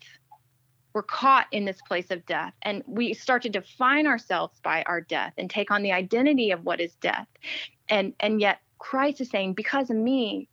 We're 0.93 1.03
caught 1.03 1.47
in 1.51 1.65
this 1.65 1.79
place 1.87 2.09
of 2.09 2.25
death, 2.25 2.53
and 2.63 2.81
we 2.87 3.13
start 3.13 3.43
to 3.43 3.49
define 3.49 4.07
ourselves 4.07 4.59
by 4.63 4.81
our 4.87 4.99
death 4.99 5.33
and 5.37 5.47
take 5.47 5.69
on 5.69 5.83
the 5.83 5.91
identity 5.91 6.49
of 6.49 6.65
what 6.65 6.81
is 6.81 6.95
death. 6.95 7.27
And 7.87 8.13
and 8.19 8.41
yet 8.41 8.61
Christ 8.79 9.21
is 9.21 9.29
saying, 9.29 9.53
because 9.53 9.89
of 9.89 9.95
me, 9.95 10.49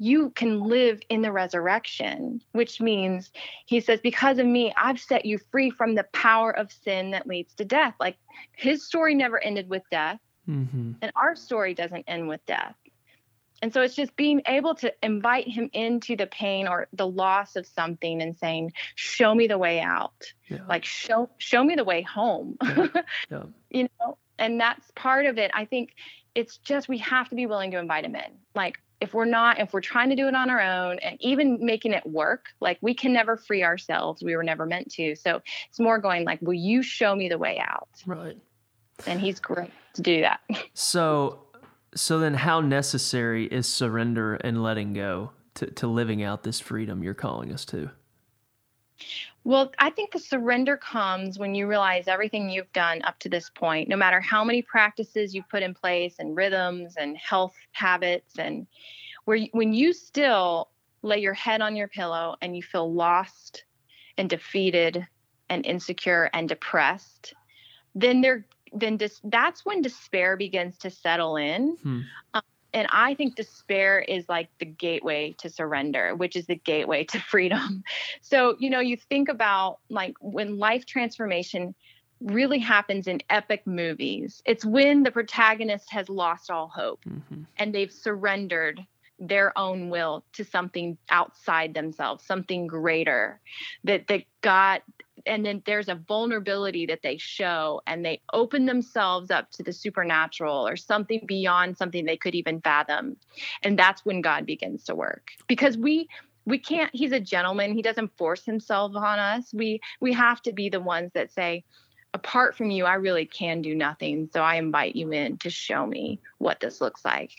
you 0.00 0.30
can 0.30 0.62
live 0.62 0.98
in 1.10 1.20
the 1.20 1.30
resurrection, 1.30 2.42
which 2.52 2.80
means 2.80 3.30
he 3.66 3.80
says, 3.80 4.00
Because 4.00 4.38
of 4.38 4.46
me, 4.46 4.72
I've 4.74 4.98
set 4.98 5.26
you 5.26 5.38
free 5.52 5.70
from 5.70 5.94
the 5.94 6.06
power 6.14 6.50
of 6.50 6.72
sin 6.72 7.10
that 7.10 7.26
leads 7.26 7.54
to 7.56 7.66
death. 7.66 7.94
Like 8.00 8.16
his 8.56 8.84
story 8.84 9.14
never 9.14 9.38
ended 9.38 9.68
with 9.68 9.82
death, 9.90 10.18
mm-hmm. 10.48 10.92
and 11.02 11.12
our 11.14 11.36
story 11.36 11.74
doesn't 11.74 12.04
end 12.08 12.28
with 12.28 12.44
death. 12.46 12.74
And 13.60 13.74
so 13.74 13.82
it's 13.82 13.94
just 13.94 14.16
being 14.16 14.40
able 14.46 14.74
to 14.76 14.90
invite 15.02 15.46
him 15.46 15.68
into 15.74 16.16
the 16.16 16.26
pain 16.26 16.66
or 16.66 16.88
the 16.94 17.06
loss 17.06 17.56
of 17.56 17.66
something 17.66 18.22
and 18.22 18.34
saying, 18.38 18.72
"Show 18.94 19.34
me 19.34 19.48
the 19.48 19.58
way 19.58 19.80
out." 19.80 20.32
Yeah. 20.48 20.60
Like 20.66 20.86
show 20.86 21.28
show 21.36 21.62
me 21.62 21.74
the 21.74 21.84
way 21.84 22.00
home. 22.00 22.56
Yeah. 22.62 22.86
Yeah. 23.30 23.42
you 23.68 23.88
know, 24.00 24.16
and 24.38 24.58
that's 24.58 24.90
part 24.96 25.26
of 25.26 25.36
it. 25.36 25.50
I 25.52 25.66
think 25.66 25.94
it's 26.34 26.56
just 26.56 26.88
we 26.88 26.98
have 26.98 27.28
to 27.28 27.34
be 27.34 27.44
willing 27.44 27.72
to 27.72 27.78
invite 27.78 28.06
him 28.06 28.16
in. 28.16 28.38
Like 28.54 28.78
if 29.00 29.14
we're 29.14 29.24
not 29.24 29.58
if 29.58 29.72
we're 29.72 29.80
trying 29.80 30.10
to 30.10 30.16
do 30.16 30.28
it 30.28 30.34
on 30.34 30.50
our 30.50 30.60
own 30.60 30.98
and 30.98 31.16
even 31.20 31.64
making 31.64 31.92
it 31.92 32.04
work 32.06 32.46
like 32.60 32.78
we 32.80 32.94
can 32.94 33.12
never 33.12 33.36
free 33.36 33.62
ourselves. 33.62 34.22
We 34.22 34.36
were 34.36 34.44
never 34.44 34.66
meant 34.66 34.90
to. 34.92 35.16
So 35.16 35.40
it's 35.68 35.80
more 35.80 35.98
going 35.98 36.24
like 36.24 36.40
will 36.42 36.54
you 36.54 36.82
show 36.82 37.14
me 37.14 37.28
the 37.28 37.38
way 37.38 37.58
out? 37.58 37.88
Right. 38.06 38.36
And 39.06 39.20
he's 39.20 39.40
great 39.40 39.70
to 39.94 40.02
do 40.02 40.20
that. 40.22 40.40
So 40.74 41.40
so 41.94 42.20
then 42.20 42.34
how 42.34 42.60
necessary 42.60 43.46
is 43.46 43.66
surrender 43.66 44.36
and 44.36 44.62
letting 44.62 44.92
go 44.92 45.32
to, 45.54 45.66
to 45.66 45.86
living 45.86 46.22
out 46.22 46.44
this 46.44 46.60
freedom 46.60 47.02
you're 47.02 47.14
calling 47.14 47.52
us 47.52 47.64
to 47.66 47.90
well, 49.44 49.72
I 49.78 49.90
think 49.90 50.12
the 50.12 50.18
surrender 50.18 50.76
comes 50.76 51.38
when 51.38 51.54
you 51.54 51.66
realize 51.66 52.08
everything 52.08 52.50
you've 52.50 52.72
done 52.72 53.02
up 53.02 53.18
to 53.20 53.28
this 53.28 53.50
point, 53.50 53.88
no 53.88 53.96
matter 53.96 54.20
how 54.20 54.44
many 54.44 54.62
practices 54.62 55.34
you've 55.34 55.48
put 55.48 55.62
in 55.62 55.72
place 55.72 56.16
and 56.18 56.36
rhythms 56.36 56.94
and 56.98 57.16
health 57.16 57.54
habits 57.72 58.38
and 58.38 58.66
where 59.24 59.36
you, 59.36 59.48
when 59.52 59.72
you 59.72 59.92
still 59.92 60.68
lay 61.02 61.18
your 61.18 61.34
head 61.34 61.62
on 61.62 61.74
your 61.74 61.88
pillow 61.88 62.36
and 62.42 62.54
you 62.54 62.62
feel 62.62 62.92
lost 62.92 63.64
and 64.18 64.28
defeated 64.28 65.06
and 65.48 65.64
insecure 65.64 66.28
and 66.34 66.48
depressed, 66.48 67.34
then 67.94 68.20
there 68.20 68.44
then 68.72 68.96
dis- 68.96 69.20
that's 69.24 69.64
when 69.64 69.82
despair 69.82 70.36
begins 70.36 70.78
to 70.78 70.90
settle 70.90 71.36
in. 71.36 71.76
Hmm. 71.82 72.00
Um, 72.34 72.42
and 72.72 72.86
I 72.90 73.14
think 73.14 73.34
despair 73.34 74.00
is 74.00 74.28
like 74.28 74.48
the 74.58 74.64
gateway 74.64 75.34
to 75.38 75.50
surrender, 75.50 76.14
which 76.14 76.36
is 76.36 76.46
the 76.46 76.56
gateway 76.56 77.04
to 77.04 77.20
freedom. 77.30 77.82
So, 78.20 78.56
you 78.58 78.70
know, 78.70 78.80
you 78.80 78.96
think 78.96 79.28
about 79.28 79.78
like 79.88 80.14
when 80.20 80.58
life 80.58 80.86
transformation 80.86 81.74
really 82.20 82.58
happens 82.58 83.06
in 83.06 83.20
epic 83.30 83.66
movies, 83.66 84.42
it's 84.44 84.64
when 84.64 85.02
the 85.02 85.10
protagonist 85.10 85.90
has 85.90 86.08
lost 86.08 86.50
all 86.50 86.68
hope 86.68 87.00
mm-hmm. 87.08 87.42
and 87.56 87.74
they've 87.74 87.92
surrendered 87.92 88.84
their 89.18 89.56
own 89.58 89.90
will 89.90 90.24
to 90.32 90.44
something 90.44 90.96
outside 91.10 91.74
themselves, 91.74 92.24
something 92.24 92.66
greater 92.66 93.38
that 93.84 94.08
that 94.08 94.24
God 94.40 94.80
and 95.26 95.44
then 95.44 95.62
there's 95.66 95.88
a 95.88 95.94
vulnerability 95.94 96.86
that 96.86 97.02
they 97.02 97.16
show 97.16 97.80
and 97.86 98.04
they 98.04 98.20
open 98.32 98.66
themselves 98.66 99.30
up 99.30 99.50
to 99.52 99.62
the 99.62 99.72
supernatural 99.72 100.66
or 100.66 100.76
something 100.76 101.22
beyond 101.26 101.76
something 101.76 102.04
they 102.04 102.16
could 102.16 102.34
even 102.34 102.60
fathom. 102.60 103.16
And 103.62 103.78
that's 103.78 104.04
when 104.04 104.20
god 104.20 104.46
begins 104.46 104.84
to 104.84 104.94
work. 104.94 105.30
Because 105.46 105.76
we 105.76 106.08
we 106.46 106.58
can't 106.58 106.90
he's 106.94 107.12
a 107.12 107.20
gentleman. 107.20 107.74
He 107.74 107.82
doesn't 107.82 108.16
force 108.16 108.44
himself 108.44 108.94
on 108.94 109.18
us. 109.18 109.52
We 109.52 109.80
we 110.00 110.12
have 110.12 110.42
to 110.42 110.52
be 110.52 110.68
the 110.68 110.80
ones 110.80 111.10
that 111.14 111.32
say 111.32 111.64
apart 112.12 112.56
from 112.56 112.72
you 112.72 112.86
i 112.86 112.94
really 112.94 113.26
can 113.26 113.62
do 113.62 113.74
nothing. 113.74 114.28
So 114.32 114.42
i 114.42 114.56
invite 114.56 114.96
you 114.96 115.12
in 115.12 115.38
to 115.38 115.50
show 115.50 115.86
me 115.86 116.20
what 116.38 116.60
this 116.60 116.80
looks 116.80 117.04
like. 117.04 117.32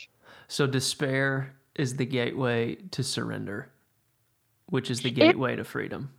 So 0.47 0.67
despair 0.67 1.53
is 1.75 1.95
the 1.95 2.05
gateway 2.05 2.75
to 2.91 3.03
surrender 3.03 3.69
which 4.67 4.89
is 4.89 5.01
the 5.01 5.11
gateway 5.11 5.53
it, 5.53 5.57
to 5.57 5.63
freedom 5.63 6.09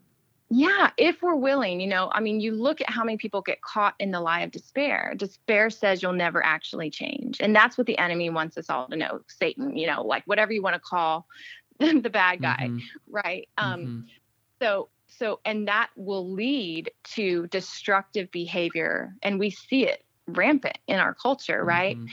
yeah, 0.54 0.90
if 0.98 1.22
we're 1.22 1.34
willing, 1.34 1.80
you 1.80 1.86
know, 1.86 2.10
I 2.12 2.20
mean, 2.20 2.38
you 2.38 2.52
look 2.52 2.82
at 2.82 2.90
how 2.90 3.04
many 3.04 3.16
people 3.16 3.40
get 3.40 3.62
caught 3.62 3.94
in 3.98 4.10
the 4.10 4.20
lie 4.20 4.42
of 4.42 4.50
despair. 4.50 5.14
Despair 5.16 5.70
says 5.70 6.02
you'll 6.02 6.12
never 6.12 6.44
actually 6.44 6.90
change. 6.90 7.40
And 7.40 7.56
that's 7.56 7.78
what 7.78 7.86
the 7.86 7.96
enemy 7.96 8.28
wants 8.28 8.58
us 8.58 8.68
all 8.68 8.86
to 8.88 8.96
know. 8.96 9.22
Satan, 9.28 9.74
you 9.78 9.86
know, 9.86 10.02
like 10.02 10.24
whatever 10.26 10.52
you 10.52 10.60
want 10.60 10.74
to 10.74 10.80
call 10.80 11.26
the 11.78 12.10
bad 12.10 12.42
guy, 12.42 12.66
mm-hmm. 12.68 12.78
right? 13.08 13.48
Um 13.56 13.80
mm-hmm. 13.80 14.00
so 14.60 14.90
so 15.08 15.40
and 15.46 15.68
that 15.68 15.88
will 15.96 16.30
lead 16.30 16.90
to 17.14 17.46
destructive 17.46 18.30
behavior 18.30 19.14
and 19.22 19.38
we 19.38 19.48
see 19.48 19.86
it 19.86 20.04
rampant 20.26 20.76
in 20.86 20.98
our 20.98 21.14
culture, 21.14 21.64
right? 21.64 21.96
Mm-hmm. 21.96 22.06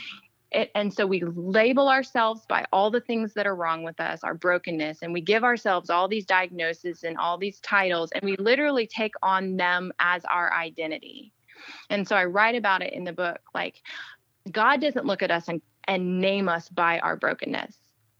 It, 0.51 0.71
and 0.73 0.91
so 0.91 1.05
we 1.05 1.21
label 1.21 1.89
ourselves 1.89 2.41
by 2.47 2.65
all 2.73 2.89
the 2.89 3.01
things 3.01 3.33
that 3.35 3.45
are 3.45 3.55
wrong 3.55 3.83
with 3.83 3.99
us, 3.99 4.23
our 4.23 4.33
brokenness, 4.33 5.03
and 5.03 5.13
we 5.13 5.21
give 5.21 5.43
ourselves 5.43 5.91
all 5.91 6.07
these 6.07 6.25
diagnoses 6.25 7.03
and 7.03 7.17
all 7.17 7.37
these 7.37 7.59
titles, 7.59 8.11
and 8.11 8.23
we 8.23 8.35
literally 8.37 8.87
take 8.87 9.13
on 9.21 9.57
them 9.57 9.91
as 9.99 10.25
our 10.25 10.51
identity. 10.53 11.31
And 11.91 12.07
so 12.07 12.15
I 12.15 12.25
write 12.25 12.55
about 12.55 12.81
it 12.81 12.93
in 12.93 13.03
the 13.03 13.13
book. 13.13 13.39
Like, 13.53 13.81
God 14.51 14.81
doesn't 14.81 15.05
look 15.05 15.21
at 15.21 15.29
us 15.29 15.47
and, 15.47 15.61
and 15.87 16.19
name 16.19 16.49
us 16.49 16.67
by 16.69 16.99
our 16.99 17.15
brokenness. 17.15 17.75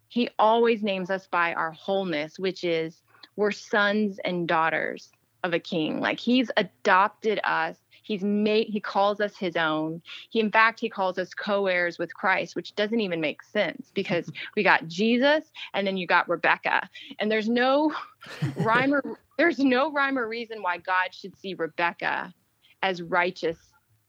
He 0.08 0.30
always 0.38 0.84
names 0.84 1.10
us 1.10 1.28
by 1.28 1.54
our 1.54 1.72
wholeness, 1.72 2.38
which 2.38 2.63
is 2.63 3.02
we're 3.38 3.52
sons 3.52 4.20
and 4.24 4.48
daughters 4.48 5.10
of 5.44 5.54
a 5.54 5.60
king. 5.60 6.00
Like, 6.00 6.20
He's 6.20 6.52
adopted 6.58 7.39
us 7.44 7.78
He's 8.10 8.24
made 8.24 8.69
he 8.69 8.80
calls 8.80 9.22
us 9.22 9.38
his 9.38 9.56
own. 9.56 10.02
He 10.32 10.39
in 10.39 10.52
fact 10.52 10.80
he 10.80 10.89
calls 10.89 11.19
us 11.19 11.36
co-heirs 11.36 12.00
with 12.00 12.12
Christ, 12.12 12.56
which 12.56 12.74
doesn't 12.74 13.00
even 13.02 13.22
make 13.22 13.43
sense 13.43 13.91
because 13.93 14.32
we 14.56 14.63
got 14.63 14.88
Jesus 14.88 15.45
and 15.76 15.86
then 15.86 15.95
you 15.95 16.08
got 16.08 16.28
Rebekah. 16.28 16.89
And 17.19 17.32
there's 17.32 17.48
no 17.48 17.93
rhyme 18.56 18.95
or 18.95 19.04
there's 19.38 19.60
no 19.60 19.91
rhyme 19.91 20.17
or 20.17 20.28
reason 20.28 20.63
why 20.63 20.80
God 20.80 21.13
should 21.13 21.38
see 21.38 21.54
Rebekah 21.54 22.34
as 22.82 23.04
righteous 23.04 23.60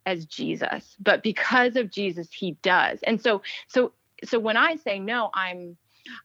as 0.07 0.25
Jesus. 0.25 0.97
But 0.99 1.23
because 1.23 1.77
of 1.77 1.91
Jesus, 1.91 2.29
he 2.33 2.53
does. 2.63 3.01
And 3.03 3.21
so 3.21 3.43
so 3.69 3.93
so 4.25 4.39
when 4.39 4.57
I 4.57 4.77
say 4.77 4.99
no, 4.99 5.29
I'm 5.35 5.77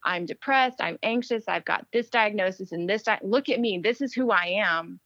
I'm 0.06 0.26
depressed, 0.26 0.78
I'm 0.80 0.98
anxious, 1.04 1.44
I've 1.50 1.66
got 1.66 1.86
this 1.92 2.10
diagnosis 2.10 2.72
and 2.72 2.90
this 2.90 3.04
di- 3.04 3.20
look 3.22 3.50
at 3.50 3.60
me, 3.60 3.82
this 3.84 4.00
is 4.00 4.14
who 4.14 4.32
I 4.32 4.64
am 4.64 5.02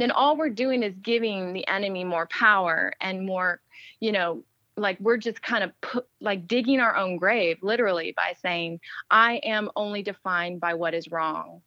then 0.00 0.10
all 0.10 0.36
we're 0.36 0.50
doing 0.50 0.82
is 0.82 0.94
giving 1.02 1.52
the 1.52 1.66
enemy 1.68 2.04
more 2.04 2.26
power 2.26 2.92
and 3.00 3.26
more, 3.26 3.60
you 4.00 4.12
know, 4.12 4.44
like 4.76 4.98
we're 5.00 5.16
just 5.16 5.42
kind 5.42 5.62
of 5.62 5.80
put, 5.80 6.06
like 6.20 6.46
digging 6.46 6.80
our 6.80 6.96
own 6.96 7.16
grave 7.16 7.58
literally 7.62 8.12
by 8.16 8.34
saying, 8.42 8.80
I 9.10 9.36
am 9.44 9.70
only 9.76 10.02
defined 10.02 10.60
by 10.60 10.74
what 10.74 10.94
is 10.94 11.10
wrong 11.10 11.62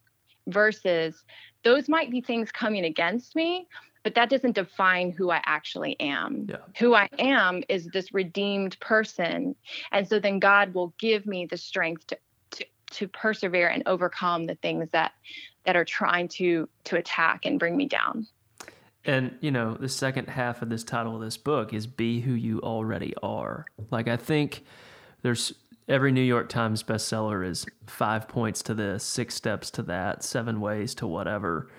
versus 0.46 1.24
those 1.62 1.88
might 1.88 2.10
be 2.10 2.20
things 2.20 2.52
coming 2.52 2.84
against 2.84 3.34
me, 3.34 3.66
but 4.02 4.14
that 4.14 4.30
doesn't 4.30 4.54
define 4.54 5.10
who 5.10 5.30
I 5.30 5.40
actually 5.44 5.98
am. 6.00 6.46
Yeah. 6.48 6.56
Who 6.78 6.94
I 6.94 7.08
am 7.18 7.62
is 7.68 7.86
this 7.86 8.14
redeemed 8.14 8.78
person. 8.80 9.54
And 9.92 10.08
so 10.08 10.18
then 10.18 10.38
God 10.38 10.74
will 10.74 10.94
give 10.98 11.26
me 11.26 11.46
the 11.46 11.56
strength 11.56 12.06
to, 12.08 12.18
to, 12.52 12.66
to 12.92 13.08
persevere 13.08 13.68
and 13.68 13.82
overcome 13.86 14.46
the 14.46 14.54
things 14.56 14.88
that 14.92 15.12
that 15.68 15.76
are 15.76 15.84
trying 15.84 16.26
to 16.26 16.66
to 16.82 16.96
attack 16.96 17.44
and 17.44 17.58
bring 17.58 17.76
me 17.76 17.84
down. 17.84 18.26
And 19.04 19.36
you 19.42 19.50
know, 19.50 19.74
the 19.74 19.88
second 19.88 20.26
half 20.26 20.62
of 20.62 20.70
this 20.70 20.82
title 20.82 21.14
of 21.14 21.20
this 21.20 21.36
book 21.36 21.74
is 21.74 21.86
"Be 21.86 22.20
Who 22.20 22.32
You 22.32 22.58
Already 22.62 23.12
Are." 23.22 23.66
Like 23.90 24.08
I 24.08 24.16
think 24.16 24.64
there's 25.20 25.52
every 25.86 26.10
New 26.10 26.22
York 26.22 26.48
Times 26.48 26.82
bestseller 26.82 27.46
is 27.46 27.66
five 27.86 28.28
points 28.28 28.62
to 28.62 28.74
this, 28.74 29.04
six 29.04 29.34
steps 29.34 29.70
to 29.72 29.82
that, 29.82 30.24
seven 30.24 30.58
ways 30.62 30.94
to 30.94 31.06
whatever. 31.06 31.70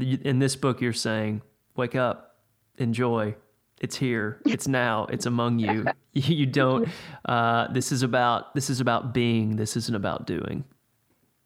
In 0.00 0.38
this 0.38 0.56
book, 0.56 0.80
you're 0.80 0.94
saying, 0.94 1.42
"Wake 1.76 1.94
up, 1.94 2.38
enjoy." 2.78 3.34
It's 3.78 3.96
here. 3.96 4.40
It's 4.46 4.66
now. 4.66 5.04
It's 5.10 5.26
among 5.26 5.58
you. 5.58 5.84
You 6.14 6.46
don't. 6.46 6.88
Uh, 7.26 7.70
this 7.72 7.92
is 7.92 8.02
about. 8.02 8.54
This 8.54 8.70
is 8.70 8.80
about 8.80 9.12
being. 9.12 9.56
This 9.56 9.76
isn't 9.76 9.94
about 9.94 10.26
doing 10.26 10.64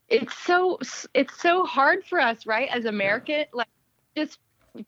it's 0.09 0.37
so 0.39 0.79
it's 1.15 1.41
so 1.41 1.65
hard 1.65 2.05
for 2.05 2.21
us 2.21 2.47
right 2.47 2.69
as 2.73 2.85
american 2.85 3.41
yeah. 3.41 3.45
like 3.53 3.69
just 4.17 4.39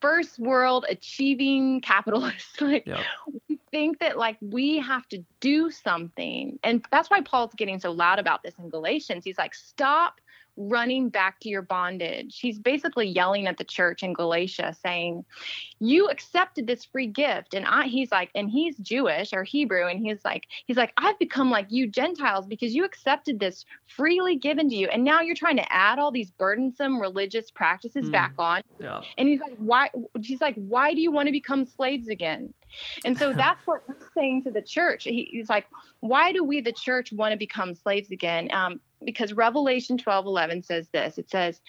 first 0.01 0.39
world 0.39 0.85
achieving 0.89 1.81
capitalists 1.81 2.61
like 2.61 2.85
yeah. 2.87 3.03
we 3.49 3.59
think 3.71 3.99
that 3.99 4.17
like 4.19 4.37
we 4.41 4.79
have 4.79 5.07
to 5.09 5.25
do 5.41 5.71
something 5.71 6.59
and 6.63 6.85
that's 6.91 7.11
why 7.11 7.21
paul's 7.21 7.55
getting 7.55 7.81
so 7.81 7.91
loud 7.91 8.19
about 8.19 8.43
this 8.43 8.55
in 8.59 8.69
galatians 8.69 9.25
he's 9.25 9.39
like 9.39 9.55
stop 9.55 10.21
running 10.59 11.09
back 11.09 11.39
to 11.41 11.49
your 11.49 11.63
bondage. 11.63 12.39
He's 12.41 12.59
basically 12.59 13.07
yelling 13.07 13.47
at 13.47 13.57
the 13.57 13.65
church 13.65 14.03
in 14.03 14.13
Galatia 14.13 14.75
saying, 14.83 15.25
"You 15.79 16.09
accepted 16.09 16.67
this 16.67 16.85
free 16.85 17.07
gift." 17.07 17.55
And 17.55 17.65
I 17.65 17.85
he's 17.85 18.11
like 18.11 18.31
and 18.35 18.51
he's 18.51 18.77
Jewish 18.79 19.33
or 19.33 19.45
Hebrew 19.45 19.87
and 19.87 20.05
he's 20.05 20.25
like 20.25 20.49
he's 20.67 20.77
like 20.77 20.93
I've 20.97 21.19
become 21.19 21.51
like 21.51 21.67
you 21.71 21.87
Gentiles 21.87 22.47
because 22.47 22.75
you 22.75 22.85
accepted 22.85 23.39
this 23.39 23.65
freely 23.87 24.37
given 24.37 24.69
to 24.69 24.75
you 24.75 24.89
and 24.89 25.05
now 25.05 25.21
you're 25.21 25.37
trying 25.37 25.57
to 25.57 25.73
add 25.73 25.99
all 25.99 26.11
these 26.11 26.31
burdensome 26.33 27.01
religious 27.01 27.51
practices 27.51 28.07
mm. 28.07 28.13
back 28.13 28.35
on. 28.39 28.63
Yeah. 28.81 29.03
And 29.17 29.29
he's 29.29 29.41
like 29.41 29.57
why 29.59 29.91
he's 30.21 30.41
like 30.41 30.57
why 30.57 30.93
do 30.95 31.01
you 31.01 31.13
want 31.13 31.27
to 31.27 31.33
become 31.33 31.65
slaves 31.65 32.09
again? 32.09 32.53
And 33.05 33.19
so 33.19 33.33
that's 33.37 33.67
what 33.67 33.83
he's 33.87 34.09
saying 34.15 34.45
to 34.45 34.51
the 34.51 34.63
church. 34.63 35.05
He, 35.05 35.29
he's 35.31 35.49
like, 35.49 35.67
why 36.01 36.33
do 36.33 36.45
we, 36.45 36.61
the 36.61 36.73
church, 36.73 37.13
want 37.13 37.33
to 37.33 37.39
become 37.39 37.75
slaves 37.75 38.11
again? 38.11 38.49
Um, 38.53 38.81
because 39.05 39.33
Revelation 39.33 39.99
12 39.99 40.27
11 40.27 40.63
says 40.63 40.89
this 40.93 41.19
it 41.19 41.31
says, 41.31 41.61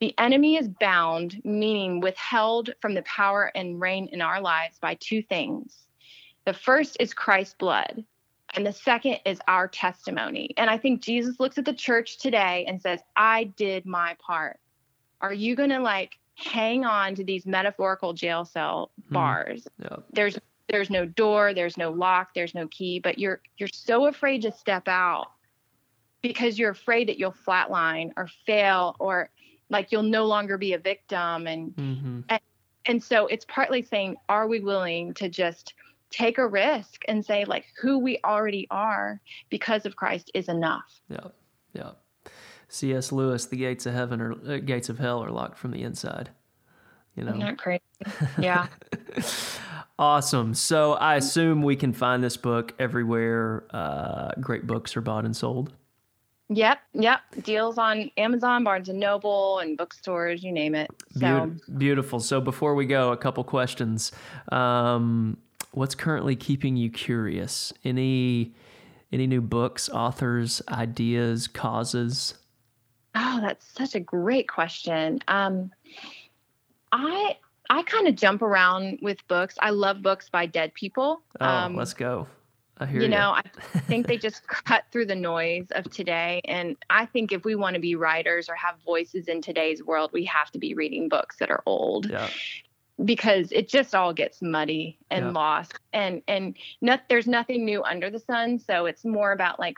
the 0.00 0.14
enemy 0.18 0.56
is 0.56 0.68
bound, 0.68 1.40
meaning 1.44 2.00
withheld 2.00 2.70
from 2.80 2.94
the 2.94 3.02
power 3.02 3.50
and 3.54 3.80
reign 3.80 4.08
in 4.12 4.20
our 4.20 4.40
lives 4.40 4.78
by 4.78 4.96
two 4.96 5.22
things. 5.22 5.86
The 6.44 6.52
first 6.52 6.96
is 7.00 7.14
Christ's 7.14 7.54
blood, 7.54 8.04
and 8.54 8.66
the 8.66 8.72
second 8.72 9.20
is 9.24 9.40
our 9.48 9.68
testimony. 9.68 10.52
And 10.56 10.68
I 10.68 10.78
think 10.78 11.00
Jesus 11.00 11.40
looks 11.40 11.58
at 11.58 11.64
the 11.64 11.72
church 11.72 12.18
today 12.18 12.66
and 12.68 12.82
says, 12.82 13.00
I 13.16 13.44
did 13.44 13.86
my 13.86 14.16
part. 14.18 14.58
Are 15.20 15.32
you 15.32 15.56
going 15.56 15.70
to 15.70 15.80
like 15.80 16.18
hang 16.36 16.84
on 16.84 17.14
to 17.14 17.24
these 17.24 17.46
metaphorical 17.46 18.12
jail 18.12 18.44
cell 18.44 18.90
hmm. 19.08 19.14
bars? 19.14 19.66
Mm. 19.82 20.02
There's 20.12 20.38
there's 20.68 20.90
no 20.90 21.04
door, 21.04 21.52
there's 21.54 21.76
no 21.76 21.90
lock, 21.90 22.34
there's 22.34 22.54
no 22.54 22.66
key, 22.68 22.98
but 22.98 23.18
you're 23.18 23.40
you're 23.58 23.68
so 23.72 24.06
afraid 24.06 24.42
to 24.42 24.52
step 24.52 24.88
out 24.88 25.28
because 26.22 26.58
you're 26.58 26.70
afraid 26.70 27.08
that 27.08 27.18
you'll 27.18 27.34
flatline 27.46 28.12
or 28.16 28.28
fail 28.46 28.96
or 28.98 29.30
like 29.68 29.92
you'll 29.92 30.02
no 30.02 30.24
longer 30.24 30.56
be 30.56 30.72
a 30.72 30.78
victim 30.78 31.46
and 31.46 31.74
mm-hmm. 31.76 32.20
and, 32.28 32.40
and 32.86 33.02
so 33.02 33.26
it's 33.26 33.44
partly 33.46 33.82
saying 33.82 34.16
are 34.28 34.46
we 34.48 34.60
willing 34.60 35.12
to 35.14 35.28
just 35.28 35.74
take 36.10 36.38
a 36.38 36.46
risk 36.46 37.02
and 37.08 37.24
say 37.24 37.44
like 37.44 37.66
who 37.80 37.98
we 37.98 38.18
already 38.24 38.66
are 38.70 39.20
because 39.50 39.84
of 39.84 39.96
Christ 39.96 40.30
is 40.32 40.48
enough. 40.48 41.00
Yeah. 41.08 41.28
Yeah. 41.72 41.90
C.S. 42.74 43.12
Lewis, 43.12 43.46
the 43.46 43.56
gates 43.56 43.86
of 43.86 43.94
heaven 43.94 44.20
or 44.20 44.32
uh, 44.32 44.58
gates 44.58 44.88
of 44.88 44.98
hell 44.98 45.22
are 45.22 45.30
locked 45.30 45.56
from 45.56 45.70
the 45.70 45.82
inside. 45.82 46.30
You 47.14 47.22
know. 47.22 47.32
Not 47.34 47.56
crazy. 47.56 47.82
Yeah. 48.36 48.66
awesome. 49.98 50.54
So 50.54 50.94
I 50.94 51.14
assume 51.14 51.62
we 51.62 51.76
can 51.76 51.92
find 51.92 52.22
this 52.24 52.36
book 52.36 52.74
everywhere 52.80 53.64
uh, 53.70 54.32
great 54.40 54.66
books 54.66 54.96
are 54.96 55.00
bought 55.00 55.24
and 55.24 55.36
sold. 55.36 55.72
Yep, 56.48 56.80
yep. 56.94 57.20
Deals 57.42 57.78
on 57.78 58.10
Amazon, 58.16 58.64
Barnes 58.64 58.88
and 58.88 58.98
Noble, 58.98 59.60
and 59.60 59.78
bookstores, 59.78 60.42
you 60.42 60.50
name 60.50 60.74
it. 60.74 60.90
So 61.12 61.20
Beaut- 61.20 61.78
beautiful. 61.78 62.18
So 62.18 62.40
before 62.40 62.74
we 62.74 62.86
go, 62.86 63.12
a 63.12 63.16
couple 63.16 63.44
questions. 63.44 64.10
Um, 64.50 65.38
what's 65.70 65.94
currently 65.94 66.34
keeping 66.34 66.76
you 66.76 66.90
curious? 66.90 67.72
Any 67.84 68.52
any 69.12 69.28
new 69.28 69.40
books, 69.40 69.88
authors, 69.88 70.60
ideas, 70.68 71.46
causes? 71.46 72.34
Oh, 73.14 73.38
that's 73.40 73.66
such 73.66 73.94
a 73.94 74.00
great 74.00 74.48
question. 74.48 75.20
Um, 75.28 75.70
I 76.92 77.36
I 77.70 77.82
kind 77.82 78.06
of 78.08 78.14
jump 78.16 78.42
around 78.42 78.98
with 79.02 79.26
books. 79.28 79.56
I 79.60 79.70
love 79.70 80.02
books 80.02 80.28
by 80.28 80.46
dead 80.46 80.74
people. 80.74 81.22
Oh, 81.40 81.46
um, 81.46 81.76
let's 81.76 81.94
go. 81.94 82.26
I 82.78 82.86
hear 82.86 82.96
you 82.96 83.02
You 83.04 83.08
know, 83.08 83.30
I 83.30 83.42
think 83.88 84.06
they 84.06 84.18
just 84.18 84.46
cut 84.48 84.84
through 84.92 85.06
the 85.06 85.14
noise 85.14 85.66
of 85.70 85.84
today. 85.90 86.40
And 86.44 86.76
I 86.90 87.06
think 87.06 87.32
if 87.32 87.44
we 87.44 87.54
want 87.54 87.74
to 87.74 87.80
be 87.80 87.94
writers 87.94 88.48
or 88.48 88.54
have 88.56 88.74
voices 88.84 89.28
in 89.28 89.40
today's 89.40 89.82
world, 89.82 90.10
we 90.12 90.24
have 90.26 90.50
to 90.50 90.58
be 90.58 90.74
reading 90.74 91.08
books 91.08 91.36
that 91.38 91.50
are 91.50 91.62
old. 91.66 92.10
yeah. 92.10 92.28
because 93.04 93.50
it 93.52 93.68
just 93.68 93.94
all 93.94 94.12
gets 94.12 94.40
muddy 94.42 94.98
and 95.10 95.26
Yeah. 95.26 95.30
lost 95.32 95.72
and 95.92 96.22
and 96.28 96.56
not, 96.80 97.02
there's 97.08 97.26
nothing 97.26 97.64
new 97.64 97.82
under 97.82 98.08
the 98.10 98.20
sun 98.20 98.58
so 98.60 98.86
it's 98.86 99.04
more 99.04 99.32
about 99.32 99.58
like 99.58 99.74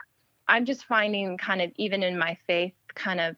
i'm 0.47 0.65
just 0.65 0.85
finding 0.85 1.35
kind 1.35 1.59
of 1.63 1.71
even 1.77 2.03
in 2.03 2.15
my 2.19 2.37
faith 2.45 2.73
kind 2.97 3.21
of 3.21 3.35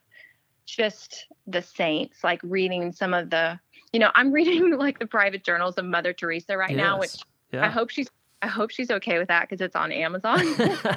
just 0.66 1.26
the 1.48 1.62
saints 1.62 2.24
like 2.24 2.40
reading 2.44 2.92
some 2.92 3.14
of 3.14 3.30
the 3.30 3.60
you 3.92 4.00
know 4.00 4.12
i'm 4.16 4.32
reading 4.40 4.78
like 4.78 5.00
the 5.00 5.08
private 5.08 5.44
journals 5.44 5.76
of 5.76 5.86
mother 5.86 6.14
teresa 6.14 6.58
right 6.58 6.76
now 6.76 7.00
which 7.00 7.16
Yes. 7.52 7.64
i 7.64 7.68
hope 7.68 7.90
she's 7.90 8.08
i 8.44 8.48
hope 8.48 8.70
she's 8.70 8.92
okay 8.92 9.18
with 9.18 9.28
that 9.30 9.50
because 9.50 9.60
it's 9.60 9.76
on 9.76 9.92
amazon 9.92 10.46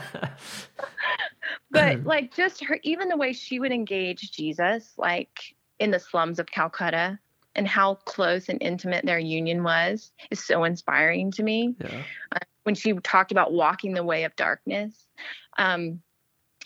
but 1.70 2.00
like 2.04 2.34
just 2.34 2.62
her 2.64 2.78
even 2.82 3.08
the 3.08 3.16
way 3.16 3.32
she 3.32 3.58
would 3.58 3.72
engage 3.72 4.32
jesus 4.32 4.92
like 4.98 5.54
in 5.78 5.90
the 5.90 5.98
slums 5.98 6.38
of 6.38 6.46
calcutta 6.46 7.18
and 7.54 7.66
how 7.66 7.94
close 7.94 8.50
and 8.50 8.62
intimate 8.62 9.06
their 9.06 9.18
union 9.18 9.62
was 9.62 10.12
is 10.30 10.44
so 10.44 10.64
inspiring 10.64 11.30
to 11.30 11.42
me 11.42 11.74
yeah. 11.80 12.02
when 12.64 12.74
she 12.74 12.92
talked 13.02 13.32
about 13.32 13.54
walking 13.54 13.94
the 13.94 14.04
way 14.04 14.24
of 14.24 14.36
darkness 14.36 15.06
um 15.56 16.02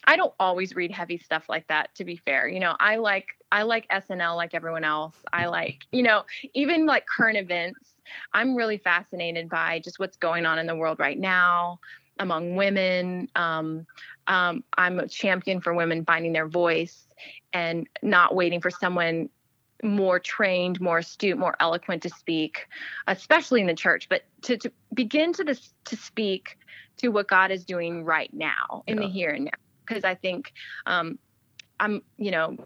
i 0.07 0.17
don't 0.17 0.33
always 0.39 0.75
read 0.75 0.91
heavy 0.91 1.19
stuff 1.19 1.49
like 1.49 1.67
that 1.69 1.95
to 1.95 2.05
be 2.05 2.17
fair 2.17 2.49
you 2.49 2.61
know 2.61 2.75
i 2.81 2.97
like 2.97 3.29
i 3.53 3.63
like 3.63 3.89
snl 3.89 4.37
like 4.37 4.55
everyone 4.55 4.85
else. 4.85 5.17
I 5.33 5.47
like 5.47 5.87
you 5.93 6.03
know 6.03 6.25
even 6.55 6.87
like 6.87 7.07
current 7.07 7.37
events 7.37 7.95
i'm 8.33 8.55
really 8.55 8.79
fascinated 8.79 9.49
by 9.49 9.81
just 9.81 9.99
what's 9.99 10.17
going 10.17 10.47
on 10.47 10.59
in 10.59 10.67
the 10.67 10.77
world 10.77 10.99
right 10.99 11.19
now 11.19 11.81
among 12.19 12.57
women. 12.57 13.29
Um, 13.37 13.87
um, 14.27 14.65
i'm 14.77 14.99
a 14.99 15.09
champion 15.09 15.61
for 15.61 15.75
women 15.75 16.05
finding 16.05 16.33
their 16.33 16.49
voice 16.49 17.07
and 17.53 17.89
not 18.03 18.35
waiting 18.35 18.61
for 18.61 18.71
someone 18.71 19.29
more 19.83 20.19
trained, 20.19 20.81
more 20.81 20.99
astute, 20.99 21.39
more 21.39 21.57
eloquent 21.61 22.03
to 22.03 22.11
speak, 22.11 22.67
especially 23.07 23.61
in 23.61 23.67
the 23.67 23.75
church, 23.75 24.09
but 24.09 24.23
to, 24.43 24.57
to 24.59 24.73
begin 24.95 25.33
to 25.35 25.45
this 25.45 25.73
to 25.85 25.97
speak 25.97 26.59
to 26.99 27.09
what 27.09 27.29
God 27.29 27.51
is 27.51 27.65
doing 27.65 28.05
right 28.05 28.33
now 28.33 28.83
in 28.87 28.97
the 28.97 29.07
here 29.07 29.31
and 29.31 29.45
now. 29.45 29.51
Because 29.87 30.05
I 30.05 30.15
think 30.15 30.53
um, 30.87 31.19
I'm, 31.81 32.03
you 32.17 32.31
know, 32.31 32.57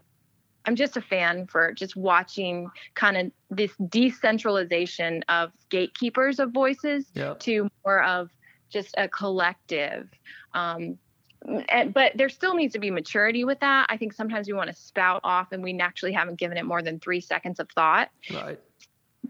I'm 0.65 0.75
just 0.75 0.97
a 0.97 1.01
fan 1.01 1.47
for 1.47 1.73
just 1.73 1.95
watching 1.95 2.69
kind 2.93 3.17
of 3.17 3.31
this 3.49 3.71
decentralization 3.89 5.23
of 5.27 5.51
gatekeepers 5.69 6.39
of 6.39 6.51
voices 6.51 7.05
Yeah. 7.15 7.33
to 7.39 7.69
more 7.85 8.03
of 8.03 8.29
just 8.69 8.93
a 8.97 9.07
collective. 9.07 10.07
Um, 10.53 10.97
and, 11.69 11.93
but 11.93 12.11
there 12.15 12.29
still 12.29 12.53
needs 12.53 12.73
to 12.73 12.79
be 12.79 12.91
maturity 12.91 13.43
with 13.43 13.59
that. 13.61 13.87
I 13.89 13.97
think 13.97 14.13
sometimes 14.13 14.47
we 14.47 14.53
want 14.53 14.69
to 14.69 14.75
spout 14.75 15.21
off 15.23 15.51
and 15.51 15.63
we 15.63 15.73
naturally 15.73 16.13
haven't 16.13 16.37
given 16.37 16.57
it 16.57 16.65
more 16.65 16.83
than 16.83 16.99
three 16.99 17.21
seconds 17.21 17.59
of 17.59 17.67
thought. 17.71 18.09
Right. 18.31 18.59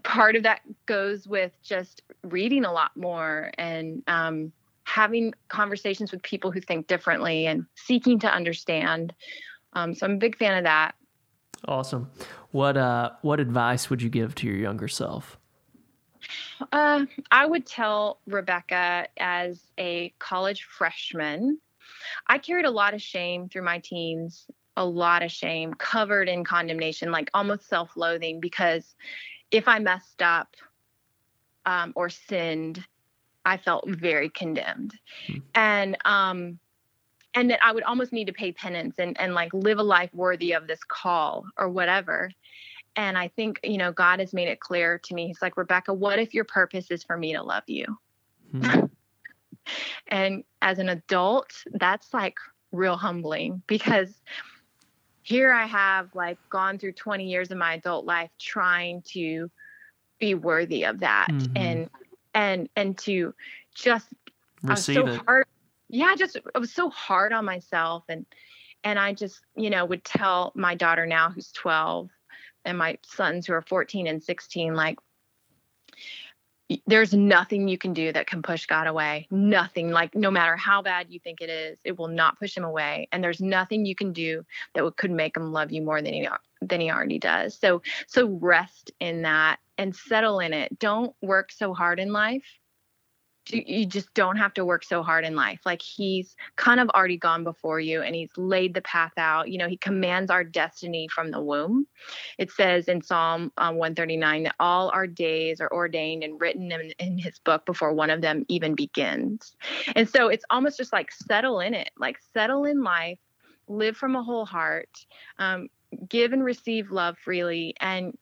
Part 0.02 0.36
of 0.36 0.42
that 0.42 0.60
goes 0.84 1.26
with 1.26 1.52
just 1.62 2.02
reading 2.22 2.64
a 2.66 2.72
lot 2.72 2.90
more 2.96 3.50
and 3.56 4.02
um, 4.06 4.52
having 4.84 5.32
conversations 5.48 6.12
with 6.12 6.22
people 6.22 6.50
who 6.50 6.60
think 6.60 6.86
differently 6.86 7.46
and 7.46 7.66
seeking 7.74 8.18
to 8.20 8.32
understand. 8.32 9.14
Um, 9.74 9.94
so 9.94 10.06
I'm 10.06 10.12
a 10.12 10.18
big 10.18 10.36
fan 10.36 10.58
of 10.58 10.64
that. 10.64 10.94
Awesome. 11.66 12.10
What 12.50 12.76
uh 12.76 13.10
what 13.22 13.38
advice 13.38 13.88
would 13.88 14.02
you 14.02 14.08
give 14.08 14.34
to 14.36 14.46
your 14.46 14.56
younger 14.56 14.88
self? 14.88 15.38
Uh, 16.72 17.06
I 17.30 17.46
would 17.46 17.66
tell 17.66 18.18
Rebekah 18.26 19.08
as 19.16 19.60
a 19.78 20.12
college 20.18 20.64
freshman, 20.64 21.58
I 22.26 22.38
carried 22.38 22.64
a 22.64 22.70
lot 22.70 22.94
of 22.94 23.02
shame 23.02 23.48
through 23.48 23.62
my 23.62 23.78
teens, 23.78 24.46
a 24.76 24.84
lot 24.84 25.22
of 25.22 25.30
shame, 25.30 25.74
covered 25.74 26.28
in 26.28 26.44
condemnation, 26.44 27.10
like 27.10 27.30
almost 27.34 27.68
self 27.68 27.96
loathing, 27.96 28.40
because 28.40 28.94
if 29.50 29.68
I 29.68 29.78
messed 29.78 30.22
up 30.22 30.54
um, 31.66 31.92
or 31.94 32.08
sinned, 32.08 32.84
I 33.44 33.56
felt 33.56 33.88
very 33.88 34.28
condemned. 34.28 34.98
Hmm. 35.26 35.36
And, 35.54 35.98
um, 36.04 36.58
and 37.34 37.50
that 37.50 37.60
I 37.64 37.72
would 37.72 37.82
almost 37.84 38.12
need 38.12 38.26
to 38.26 38.32
pay 38.32 38.52
penance 38.52 38.98
and, 38.98 39.18
and 39.18 39.34
like 39.34 39.52
live 39.54 39.78
a 39.78 39.82
life 39.82 40.10
worthy 40.12 40.52
of 40.52 40.66
this 40.66 40.80
call 40.86 41.46
or 41.56 41.68
whatever. 41.68 42.30
And 42.94 43.16
I 43.16 43.28
think, 43.28 43.58
you 43.64 43.78
know, 43.78 43.90
God 43.90 44.20
has 44.20 44.34
made 44.34 44.48
it 44.48 44.60
clear 44.60 44.98
to 44.98 45.14
me. 45.14 45.26
He's 45.26 45.40
like, 45.40 45.56
Rebekah, 45.56 45.94
what 45.94 46.18
if 46.18 46.34
your 46.34 46.44
purpose 46.44 46.90
is 46.90 47.02
for 47.02 47.16
me 47.16 47.32
to 47.32 47.42
love 47.42 47.64
you? 47.66 47.98
Hmm. 48.52 48.86
And 50.08 50.44
as 50.60 50.78
an 50.78 50.88
adult, 50.88 51.52
that's 51.72 52.12
like 52.12 52.36
real 52.72 52.96
humbling 52.96 53.62
because 53.66 54.20
here 55.22 55.52
I 55.52 55.66
have 55.66 56.14
like 56.14 56.38
gone 56.50 56.78
through 56.78 56.92
20 56.92 57.24
years 57.24 57.50
of 57.50 57.58
my 57.58 57.74
adult 57.74 58.04
life 58.04 58.30
trying 58.38 59.02
to 59.12 59.50
be 60.18 60.34
worthy 60.34 60.84
of 60.84 61.00
that 61.00 61.28
Mhm. 61.30 61.52
and 61.56 61.90
and 62.34 62.68
and 62.76 62.96
to 62.98 63.34
just 63.74 64.08
Receive 64.62 64.98
I 64.98 65.00
was 65.00 65.10
so 65.10 65.20
it. 65.20 65.26
hard. 65.26 65.46
Yeah, 65.88 66.14
just 66.16 66.38
I 66.54 66.58
was 66.58 66.72
so 66.72 66.88
hard 66.90 67.32
on 67.32 67.44
myself 67.44 68.04
and 68.08 68.24
and 68.84 68.98
I 68.98 69.12
just, 69.12 69.40
you 69.54 69.70
know, 69.70 69.84
would 69.84 70.04
tell 70.04 70.52
my 70.56 70.74
daughter 70.74 71.06
now 71.06 71.30
who's 71.30 71.52
12 71.52 72.10
and 72.64 72.78
my 72.78 72.98
sons 73.04 73.46
who 73.46 73.52
are 73.52 73.62
14 73.62 74.08
and 74.08 74.22
16 74.22 74.74
like 74.74 74.98
there's 76.86 77.12
nothing 77.12 77.68
you 77.68 77.76
can 77.76 77.92
do 77.92 78.12
that 78.12 78.26
can 78.26 78.40
push 78.40 78.64
God 78.66 78.86
away. 78.86 79.26
Nothing. 79.30 79.90
Like 79.90 80.14
no 80.14 80.30
matter 80.30 80.56
how 80.56 80.80
bad 80.80 81.10
you 81.10 81.20
think 81.20 81.42
it 81.42 81.50
is, 81.50 81.78
it 81.84 81.98
will 81.98 82.08
not 82.08 82.38
push 82.38 82.56
him 82.56 82.64
away. 82.64 83.08
And 83.12 83.22
there's 83.22 83.42
nothing 83.42 83.84
you 83.84 83.94
can 83.94 84.12
do 84.12 84.44
that 84.74 84.82
would, 84.82 84.96
could 84.96 85.10
make 85.10 85.36
him 85.36 85.52
love 85.52 85.70
you 85.70 85.82
more 85.82 86.00
than 86.00 86.14
he 86.14 86.28
than 86.62 86.80
he 86.80 86.90
already 86.90 87.18
does. 87.18 87.58
So 87.58 87.82
so 88.06 88.26
rest 88.40 88.90
in 89.00 89.22
that 89.22 89.58
and 89.82 89.94
settle 89.94 90.40
in 90.40 90.52
it. 90.52 90.78
Don't 90.78 91.14
work 91.20 91.52
so 91.52 91.74
hard 91.74 92.00
in 92.00 92.12
life 92.12 92.44
you 93.50 93.86
just 93.86 94.12
don't 94.14 94.36
have 94.36 94.54
to 94.54 94.64
work 94.64 94.84
so 94.84 95.02
hard 95.02 95.24
in 95.24 95.34
life. 95.34 95.60
Like 95.64 95.82
he's 95.82 96.36
kind 96.56 96.78
of 96.78 96.88
already 96.90 97.16
gone 97.16 97.42
before 97.42 97.80
you 97.80 98.02
and 98.02 98.14
he's 98.14 98.30
laid 98.36 98.74
the 98.74 98.82
path 98.82 99.12
out. 99.16 99.50
You 99.50 99.58
know, 99.58 99.68
he 99.68 99.76
commands 99.76 100.30
our 100.30 100.44
destiny 100.44 101.08
from 101.08 101.30
the 101.30 101.40
womb. 101.40 101.86
It 102.38 102.50
says 102.52 102.88
in 102.88 103.02
Psalm 103.02 103.52
um, 103.58 103.76
139 103.76 104.44
that 104.44 104.54
all 104.60 104.90
our 104.90 105.06
days 105.06 105.60
are 105.60 105.72
ordained 105.72 106.22
and 106.22 106.40
written 106.40 106.70
in, 106.70 106.92
in 106.98 107.18
his 107.18 107.38
book 107.40 107.66
before 107.66 107.92
one 107.92 108.10
of 108.10 108.20
them 108.20 108.44
even 108.48 108.74
begins. 108.74 109.56
And 109.96 110.08
so 110.08 110.28
it's 110.28 110.44
almost 110.50 110.78
just 110.78 110.92
like 110.92 111.10
settle 111.10 111.60
in 111.60 111.74
it, 111.74 111.90
like 111.96 112.18
settle 112.32 112.64
in 112.64 112.82
life, 112.82 113.18
live 113.66 113.96
from 113.96 114.14
a 114.14 114.22
whole 114.22 114.46
heart, 114.46 115.04
um, 115.38 115.68
give 116.08 116.32
and 116.32 116.44
receive 116.44 116.90
love 116.90 117.18
freely. 117.18 117.74
And 117.80 118.16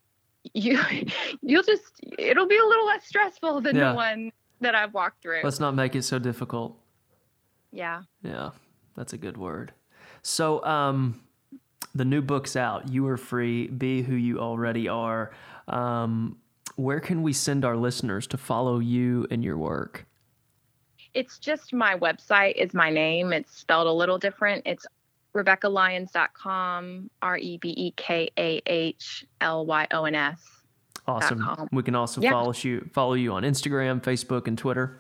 you, 0.55 0.79
you'll 1.43 1.63
just, 1.63 1.93
it'll 2.19 2.47
be 2.49 2.59
a 2.59 2.65
little 2.65 2.87
less 2.87 3.07
stressful 3.07 3.61
than 3.61 3.77
Yeah. 3.77 3.91
the 3.91 3.95
one 3.97 4.33
that 4.61 4.75
I've 4.75 4.93
walked 4.95 5.23
through. 5.23 5.41
Let's 5.43 5.61
not 5.61 5.75
make 5.75 5.95
it 5.95 6.03
so 6.03 6.19
difficult. 6.19 6.77
Yeah. 7.73 8.03
Yeah, 8.23 8.51
that's 8.97 9.13
a 9.13 9.19
good 9.19 9.37
word. 9.37 9.73
So, 10.23 10.65
um, 10.65 11.23
the 11.95 12.05
new 12.05 12.21
book's 12.23 12.55
out. 12.57 12.89
You 12.89 13.07
are 13.09 13.17
free. 13.17 13.67
Be 13.67 14.03
who 14.03 14.15
you 14.15 14.39
already 14.39 14.87
are. 14.87 15.33
Um, 15.67 16.37
where 16.77 17.01
can 17.01 17.23
we 17.23 17.33
send 17.33 17.65
our 17.65 17.77
listeners 17.77 18.27
to 18.29 18.37
follow 18.37 18.79
you 18.79 19.27
and 19.31 19.43
your 19.43 19.57
work? 19.57 20.07
It's 21.15 21.39
just 21.39 21.73
my 21.73 21.97
website 21.97 22.55
is 22.57 22.75
my 22.75 22.91
name. 22.91 23.33
It's 23.33 23.57
spelled 23.57 23.89
a 23.89 23.93
little 23.93 24.19
different. 24.19 24.63
It's 24.67 24.87
RebekahLyons.com, 25.35 27.11
R 27.23 27.39
E 27.39 27.59
B 27.59 27.75
E 27.77 27.91
K 27.97 28.31
A 28.39 28.61
H 28.67 29.25
L 29.41 29.67
Y 29.67 29.87
O 29.93 30.05
N 30.05 30.15
S. 30.15 30.41
Awesome. 31.07 31.41
com. 31.43 31.69
We 31.73 31.83
can 31.83 31.95
also 31.95 32.21
Yeah. 32.21 32.31
follow 32.31 32.53
you 32.53 32.89
follow 32.93 33.15
you 33.15 33.33
on 33.33 33.43
Instagram, 33.43 34.01
Facebook, 34.03 34.47
and 34.47 34.57
Twitter. 34.57 34.99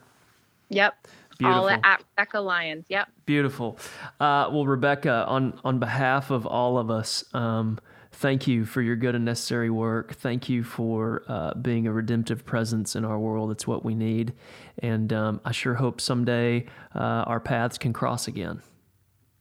Yep. 0.71 1.07
Beautiful. 1.39 1.63
All 1.63 1.69
at 1.71 2.03
Rebekah 2.19 2.41
Lyons. 2.41 2.87
Yep. 2.89 3.09
Beautiful. 3.27 3.79
Uh, 4.21 4.49
well, 4.53 4.67
Rebekah, 4.67 5.25
on 5.27 5.59
on 5.65 5.79
behalf 5.79 6.31
of 6.31 6.47
all 6.47 6.77
of 6.79 6.91
us, 6.91 7.25
um, 7.35 7.79
thank 8.13 8.47
you 8.47 8.65
for 8.67 8.83
your 8.83 8.97
good 8.97 9.15
and 9.15 9.25
necessary 9.25 9.71
work. 9.71 10.15
Thank 10.15 10.49
you 10.49 10.63
for 10.65 11.23
uh, 11.29 11.55
being 11.55 11.87
a 11.87 11.93
redemptive 11.93 12.45
presence 12.45 12.95
in 12.95 13.05
our 13.05 13.19
world. 13.19 13.51
It's 13.51 13.67
what 13.67 13.85
we 13.85 13.95
need, 13.95 14.35
and 14.81 15.13
um, 15.13 15.41
I 15.45 15.53
sure 15.53 15.75
hope 15.75 16.01
someday 16.01 16.67
uh, 16.95 16.99
our 17.27 17.41
paths 17.41 17.79
can 17.79 17.93
cross 17.93 18.29
again. 18.29 18.61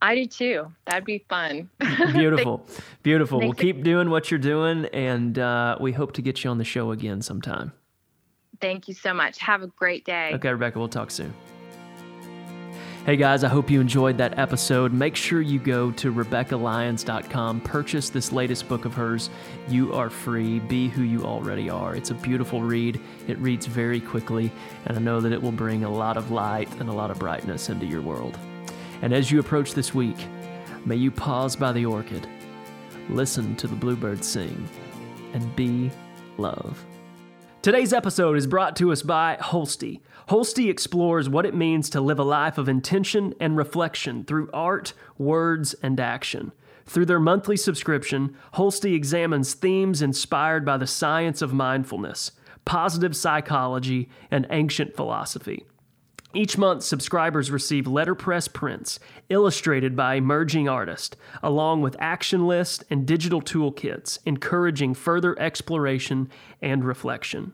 I 0.01 0.15
do 0.15 0.25
too. 0.25 0.71
That'd 0.85 1.05
be 1.05 1.25
fun. 1.29 1.69
Beautiful. 2.13 2.65
Beautiful. 3.03 3.39
We'll 3.39 3.53
keep 3.53 3.83
doing 3.83 4.09
what 4.09 4.31
you're 4.31 4.39
doing, 4.39 4.85
and 4.93 5.38
uh, 5.38 5.77
we 5.79 5.91
hope 5.91 6.13
to 6.13 6.21
get 6.21 6.43
you 6.43 6.49
on 6.49 6.57
the 6.57 6.63
show 6.63 6.91
again 6.91 7.21
sometime. 7.21 7.73
Thank 8.62 8.88
you 8.88 8.93
so 8.93 9.13
much. 9.13 9.39
Have 9.39 9.62
a 9.62 9.67
great 9.67 10.05
day. 10.05 10.31
Okay, 10.33 10.49
Rebekah, 10.49 10.79
we'll 10.79 10.88
talk 10.88 11.12
soon. 11.12 11.33
Hey 13.05 13.15
guys, 13.15 13.43
I 13.43 13.47
hope 13.47 13.71
you 13.71 13.81
enjoyed 13.81 14.17
that 14.19 14.38
episode. 14.38 14.93
Make 14.93 15.15
sure 15.15 15.41
you 15.41 15.57
go 15.57 15.89
to 15.93 16.13
RebekahLyons.com, 16.13 17.62
purchase 17.62 18.09
this 18.09 18.31
latest 18.31 18.67
book 18.67 18.85
of 18.85 18.93
hers, 18.93 19.29
You 19.67 19.93
Are 19.93 20.09
Free, 20.09 20.59
Be 20.59 20.89
Who 20.89 21.03
You 21.03 21.23
Already 21.23 21.69
Are. 21.69 21.95
It's 21.95 22.12
a 22.12 22.13
beautiful 22.13 22.62
read. 22.62 22.99
It 23.27 23.39
reads 23.39 23.65
very 23.65 23.99
quickly, 24.01 24.51
and 24.85 24.97
I 24.97 25.01
know 25.01 25.21
that 25.21 25.31
it 25.31 25.41
will 25.41 25.53
bring 25.53 25.85
a 25.85 25.89
lot 25.89 26.17
of 26.17 26.29
light 26.29 26.69
and 26.79 26.89
a 26.89 26.93
lot 26.93 27.09
of 27.09 27.19
brightness 27.19 27.69
into 27.69 27.85
your 27.85 28.01
world. 28.01 28.38
And 29.01 29.13
as 29.13 29.31
you 29.31 29.39
approach 29.39 29.73
this 29.73 29.93
week, 29.93 30.17
may 30.85 30.95
you 30.95 31.12
pause 31.12 31.55
by 31.55 31.71
the 31.71 31.85
orchid, 31.85 32.27
listen 33.09 33.55
to 33.57 33.67
the 33.67 33.75
bluebird 33.75 34.23
sing, 34.23 34.67
and 35.33 35.55
be 35.55 35.89
love. 36.38 36.85
Today's 37.62 37.93
episode 37.93 38.38
is 38.38 38.47
brought 38.47 38.75
to 38.77 38.91
us 38.91 39.01
by 39.01 39.38
Holstee. 39.41 39.99
Holstee 40.29 40.69
explores 40.69 41.27
what 41.27 41.45
it 41.45 41.55
means 41.55 41.89
to 41.89 42.01
live 42.01 42.19
a 42.19 42.23
life 42.23 42.57
of 42.57 42.69
intention 42.69 43.33
and 43.39 43.57
reflection 43.57 44.23
through 44.23 44.49
art, 44.53 44.93
words, 45.17 45.73
and 45.81 45.99
action. 45.99 46.51
Through 46.85 47.05
their 47.05 47.19
monthly 47.19 47.57
subscription, 47.57 48.35
Holstee 48.55 48.95
examines 48.95 49.53
themes 49.53 50.01
inspired 50.01 50.65
by 50.65 50.77
the 50.77 50.88
science 50.88 51.41
of 51.41 51.53
mindfulness, 51.53 52.31
positive 52.65 53.15
psychology, 53.15 54.09
and 54.31 54.47
ancient 54.49 54.95
philosophy. 54.95 55.65
Each 56.31 56.59
month, 56.59 56.83
subscribers 56.83 57.49
receive 57.49 57.87
letterpress 57.87 58.47
prints 58.47 58.99
illustrated 59.29 59.95
by 59.95 60.13
emerging 60.13 60.69
artists, 60.69 61.17
along 61.41 61.81
with 61.81 61.95
action 61.97 62.45
lists 62.45 62.83
and 62.91 63.07
digital 63.07 63.41
toolkits, 63.41 64.19
encouraging 64.27 64.93
further 64.93 65.39
exploration 65.39 66.29
and 66.61 66.83
reflection. 66.83 67.53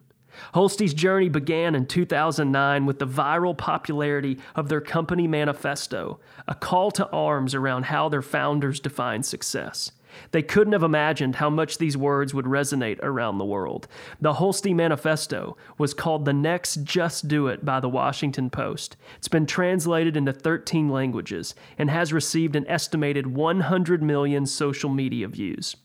Holstee's 0.53 0.93
journey 0.93 1.29
began 1.29 1.73
in 1.73 1.85
2009 1.85 2.85
with 2.85 2.99
the 2.99 3.07
viral 3.07 3.57
popularity 3.57 4.39
of 4.55 4.67
their 4.67 4.81
company 4.81 5.25
manifesto, 5.25 6.19
a 6.45 6.53
call 6.53 6.91
to 6.91 7.07
arms 7.11 7.55
around 7.55 7.85
how 7.85 8.09
their 8.09 8.21
founders 8.21 8.81
define 8.81 9.23
success. 9.23 9.93
They 10.31 10.41
couldn't 10.41 10.73
have 10.73 10.83
imagined 10.83 11.35
how 11.35 11.49
much 11.49 11.77
these 11.77 11.97
words 11.97 12.33
would 12.33 12.45
resonate 12.45 12.99
around 13.01 13.37
the 13.37 13.45
world. 13.45 13.87
The 14.19 14.33
Holstee 14.33 14.73
Manifesto 14.73 15.57
was 15.77 15.93
called 15.93 16.25
The 16.25 16.33
Next 16.33 16.83
Just 16.83 17.27
Do 17.27 17.47
It 17.47 17.65
by 17.65 17.79
the 17.79 17.89
Washington 17.89 18.49
Post. 18.49 18.97
It's 19.17 19.27
been 19.27 19.45
translated 19.45 20.17
into 20.17 20.33
13 20.33 20.89
languages 20.89 21.55
and 21.77 21.89
has 21.89 22.13
received 22.13 22.55
an 22.55 22.67
estimated 22.67 23.27
100 23.27 24.03
million 24.03 24.45
social 24.45 24.89
media 24.89 25.27
views. 25.27 25.75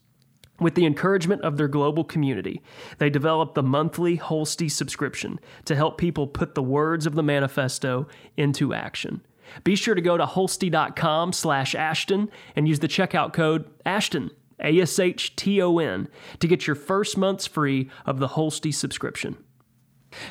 With 0.60 0.74
the 0.74 0.84
encouragement 0.84 1.40
of 1.42 1.56
their 1.56 1.68
global 1.68 2.04
community, 2.04 2.62
they 2.98 3.08
developed 3.08 3.54
the 3.54 3.62
monthly 3.62 4.18
Holstee 4.18 4.70
subscription 4.70 5.40
to 5.64 5.74
help 5.74 5.96
people 5.96 6.26
put 6.26 6.54
the 6.54 6.62
words 6.62 7.06
of 7.06 7.14
the 7.14 7.22
manifesto 7.22 8.06
into 8.36 8.74
action. 8.74 9.22
Be 9.64 9.74
sure 9.74 9.94
to 9.94 10.00
go 10.00 10.16
to 10.16 10.26
holstee.com 10.26 11.32
slash 11.32 11.74
Ashton 11.74 12.30
and 12.56 12.68
use 12.68 12.78
the 12.80 12.88
checkout 12.88 13.32
code 13.32 13.68
Ashton, 13.84 14.30
A 14.60 14.80
S 14.80 14.98
H 14.98 15.36
T 15.36 15.60
O 15.62 15.78
N, 15.78 16.08
to 16.38 16.46
get 16.46 16.66
your 16.66 16.76
first 16.76 17.16
month's 17.16 17.46
free 17.46 17.90
of 18.06 18.18
the 18.18 18.28
Holstee 18.28 18.74
subscription. 18.74 19.36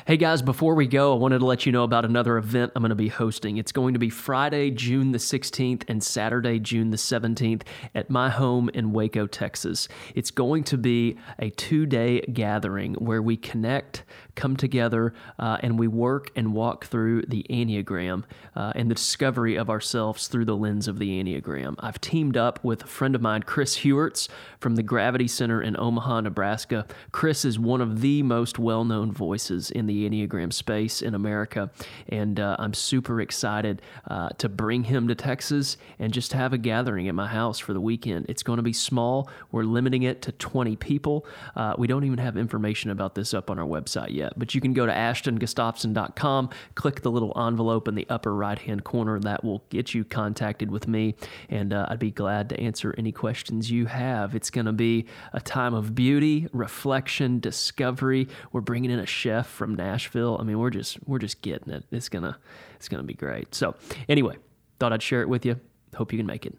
Hey 0.06 0.18
guys, 0.18 0.42
before 0.42 0.74
we 0.74 0.86
go, 0.86 1.14
I 1.14 1.16
wanted 1.16 1.38
to 1.38 1.46
let 1.46 1.64
you 1.64 1.72
know 1.72 1.84
about 1.84 2.04
another 2.04 2.36
event 2.36 2.72
I'm 2.76 2.82
going 2.82 2.90
to 2.90 2.94
be 2.94 3.08
hosting. 3.08 3.56
It's 3.56 3.72
going 3.72 3.94
to 3.94 3.98
be 3.98 4.10
Friday, 4.10 4.70
June 4.70 5.12
the 5.12 5.18
16th 5.18 5.84
and 5.88 6.02
Saturday, 6.02 6.58
June 6.58 6.90
the 6.90 6.98
17th 6.98 7.62
at 7.94 8.10
my 8.10 8.28
home 8.28 8.68
in 8.74 8.92
Waco, 8.92 9.26
Texas. 9.26 9.88
It's 10.14 10.30
going 10.30 10.64
to 10.64 10.76
be 10.76 11.16
a 11.38 11.48
two 11.48 11.86
day 11.86 12.20
gathering 12.20 12.94
where 12.94 13.22
we 13.22 13.38
connect, 13.38 14.04
come 14.40 14.56
together, 14.56 15.12
uh, 15.38 15.58
and 15.60 15.78
we 15.78 15.86
work 15.86 16.30
and 16.34 16.54
walk 16.54 16.86
through 16.86 17.22
the 17.28 17.44
Enneagram 17.50 18.24
uh, 18.56 18.72
and 18.74 18.90
the 18.90 18.94
discovery 18.94 19.56
of 19.56 19.68
ourselves 19.68 20.28
through 20.28 20.46
the 20.46 20.56
lens 20.56 20.88
of 20.88 20.98
the 20.98 21.22
Enneagram. 21.22 21.74
I've 21.78 22.00
teamed 22.00 22.38
up 22.38 22.64
with 22.64 22.84
a 22.84 22.86
friend 22.86 23.14
of 23.14 23.20
mine, 23.20 23.42
Chris 23.42 23.78
Heuertz 23.78 24.28
from 24.58 24.76
the 24.76 24.82
Gravity 24.82 25.28
Center 25.28 25.60
in 25.60 25.78
Omaha, 25.78 26.22
Nebraska. 26.22 26.86
Chris 27.12 27.44
is 27.44 27.58
one 27.58 27.82
of 27.82 28.00
the 28.00 28.22
most 28.22 28.58
well 28.58 28.84
known 28.84 29.12
voices 29.12 29.70
in 29.70 29.86
the 29.86 30.08
Enneagram 30.08 30.52
space 30.52 31.02
in 31.02 31.14
America, 31.14 31.70
and 32.08 32.40
uh, 32.40 32.56
I'm 32.58 32.72
super 32.72 33.20
excited 33.20 33.82
uh, 34.08 34.30
to 34.38 34.48
bring 34.48 34.84
him 34.84 35.06
to 35.08 35.14
Texas 35.14 35.76
and 35.98 36.14
just 36.14 36.32
have 36.32 36.54
a 36.54 36.58
gathering 36.58 37.08
at 37.08 37.14
my 37.14 37.26
house 37.26 37.58
for 37.58 37.74
the 37.74 37.80
weekend. 37.80 38.26
It's 38.30 38.42
going 38.42 38.56
to 38.56 38.62
be 38.62 38.72
small. 38.72 39.28
We're 39.52 39.64
limiting 39.64 40.04
it 40.04 40.22
to 40.22 40.32
20 40.32 40.76
people. 40.76 41.26
Uh, 41.54 41.74
we 41.76 41.86
don't 41.86 42.04
even 42.04 42.18
have 42.18 42.38
information 42.38 42.90
about 42.90 43.14
this 43.14 43.34
up 43.34 43.50
on 43.50 43.58
our 43.58 43.66
website 43.66 44.14
yet, 44.14 44.29
but 44.36 44.54
you 44.54 44.60
can 44.60 44.72
go 44.72 44.86
to 44.86 44.92
ashtongustafson.com, 44.92 46.50
click 46.74 47.02
the 47.02 47.10
little 47.10 47.32
envelope 47.36 47.88
in 47.88 47.94
the 47.94 48.06
upper 48.08 48.34
right 48.34 48.58
hand 48.58 48.84
corner. 48.84 49.18
That 49.20 49.44
will 49.44 49.64
get 49.70 49.94
you 49.94 50.04
contacted 50.04 50.70
with 50.70 50.88
me, 50.88 51.14
and 51.48 51.72
uh, 51.72 51.86
I'd 51.88 51.98
be 51.98 52.10
glad 52.10 52.48
to 52.50 52.60
answer 52.60 52.94
any 52.98 53.12
questions 53.12 53.70
you 53.70 53.86
have. 53.86 54.34
It's 54.34 54.50
going 54.50 54.66
to 54.66 54.72
be 54.72 55.06
a 55.32 55.40
time 55.40 55.74
of 55.74 55.94
beauty, 55.94 56.48
reflection, 56.52 57.40
discovery. 57.40 58.28
We're 58.52 58.60
bringing 58.60 58.90
in 58.90 58.98
a 58.98 59.06
chef 59.06 59.48
from 59.48 59.74
Nashville. 59.74 60.36
I 60.40 60.44
mean, 60.44 60.58
we're 60.58 60.70
just 60.70 60.98
we're 61.06 61.18
just 61.18 61.42
getting 61.42 61.72
it. 61.72 61.84
It's 61.90 62.08
gonna 62.08 62.38
it's 62.76 62.88
gonna 62.88 63.02
be 63.02 63.14
great. 63.14 63.54
So 63.54 63.74
anyway, 64.08 64.36
thought 64.78 64.92
I'd 64.92 65.02
share 65.02 65.22
it 65.22 65.28
with 65.28 65.44
you. 65.44 65.60
Hope 65.94 66.12
you 66.12 66.18
can 66.18 66.26
make 66.26 66.46
it. 66.46 66.56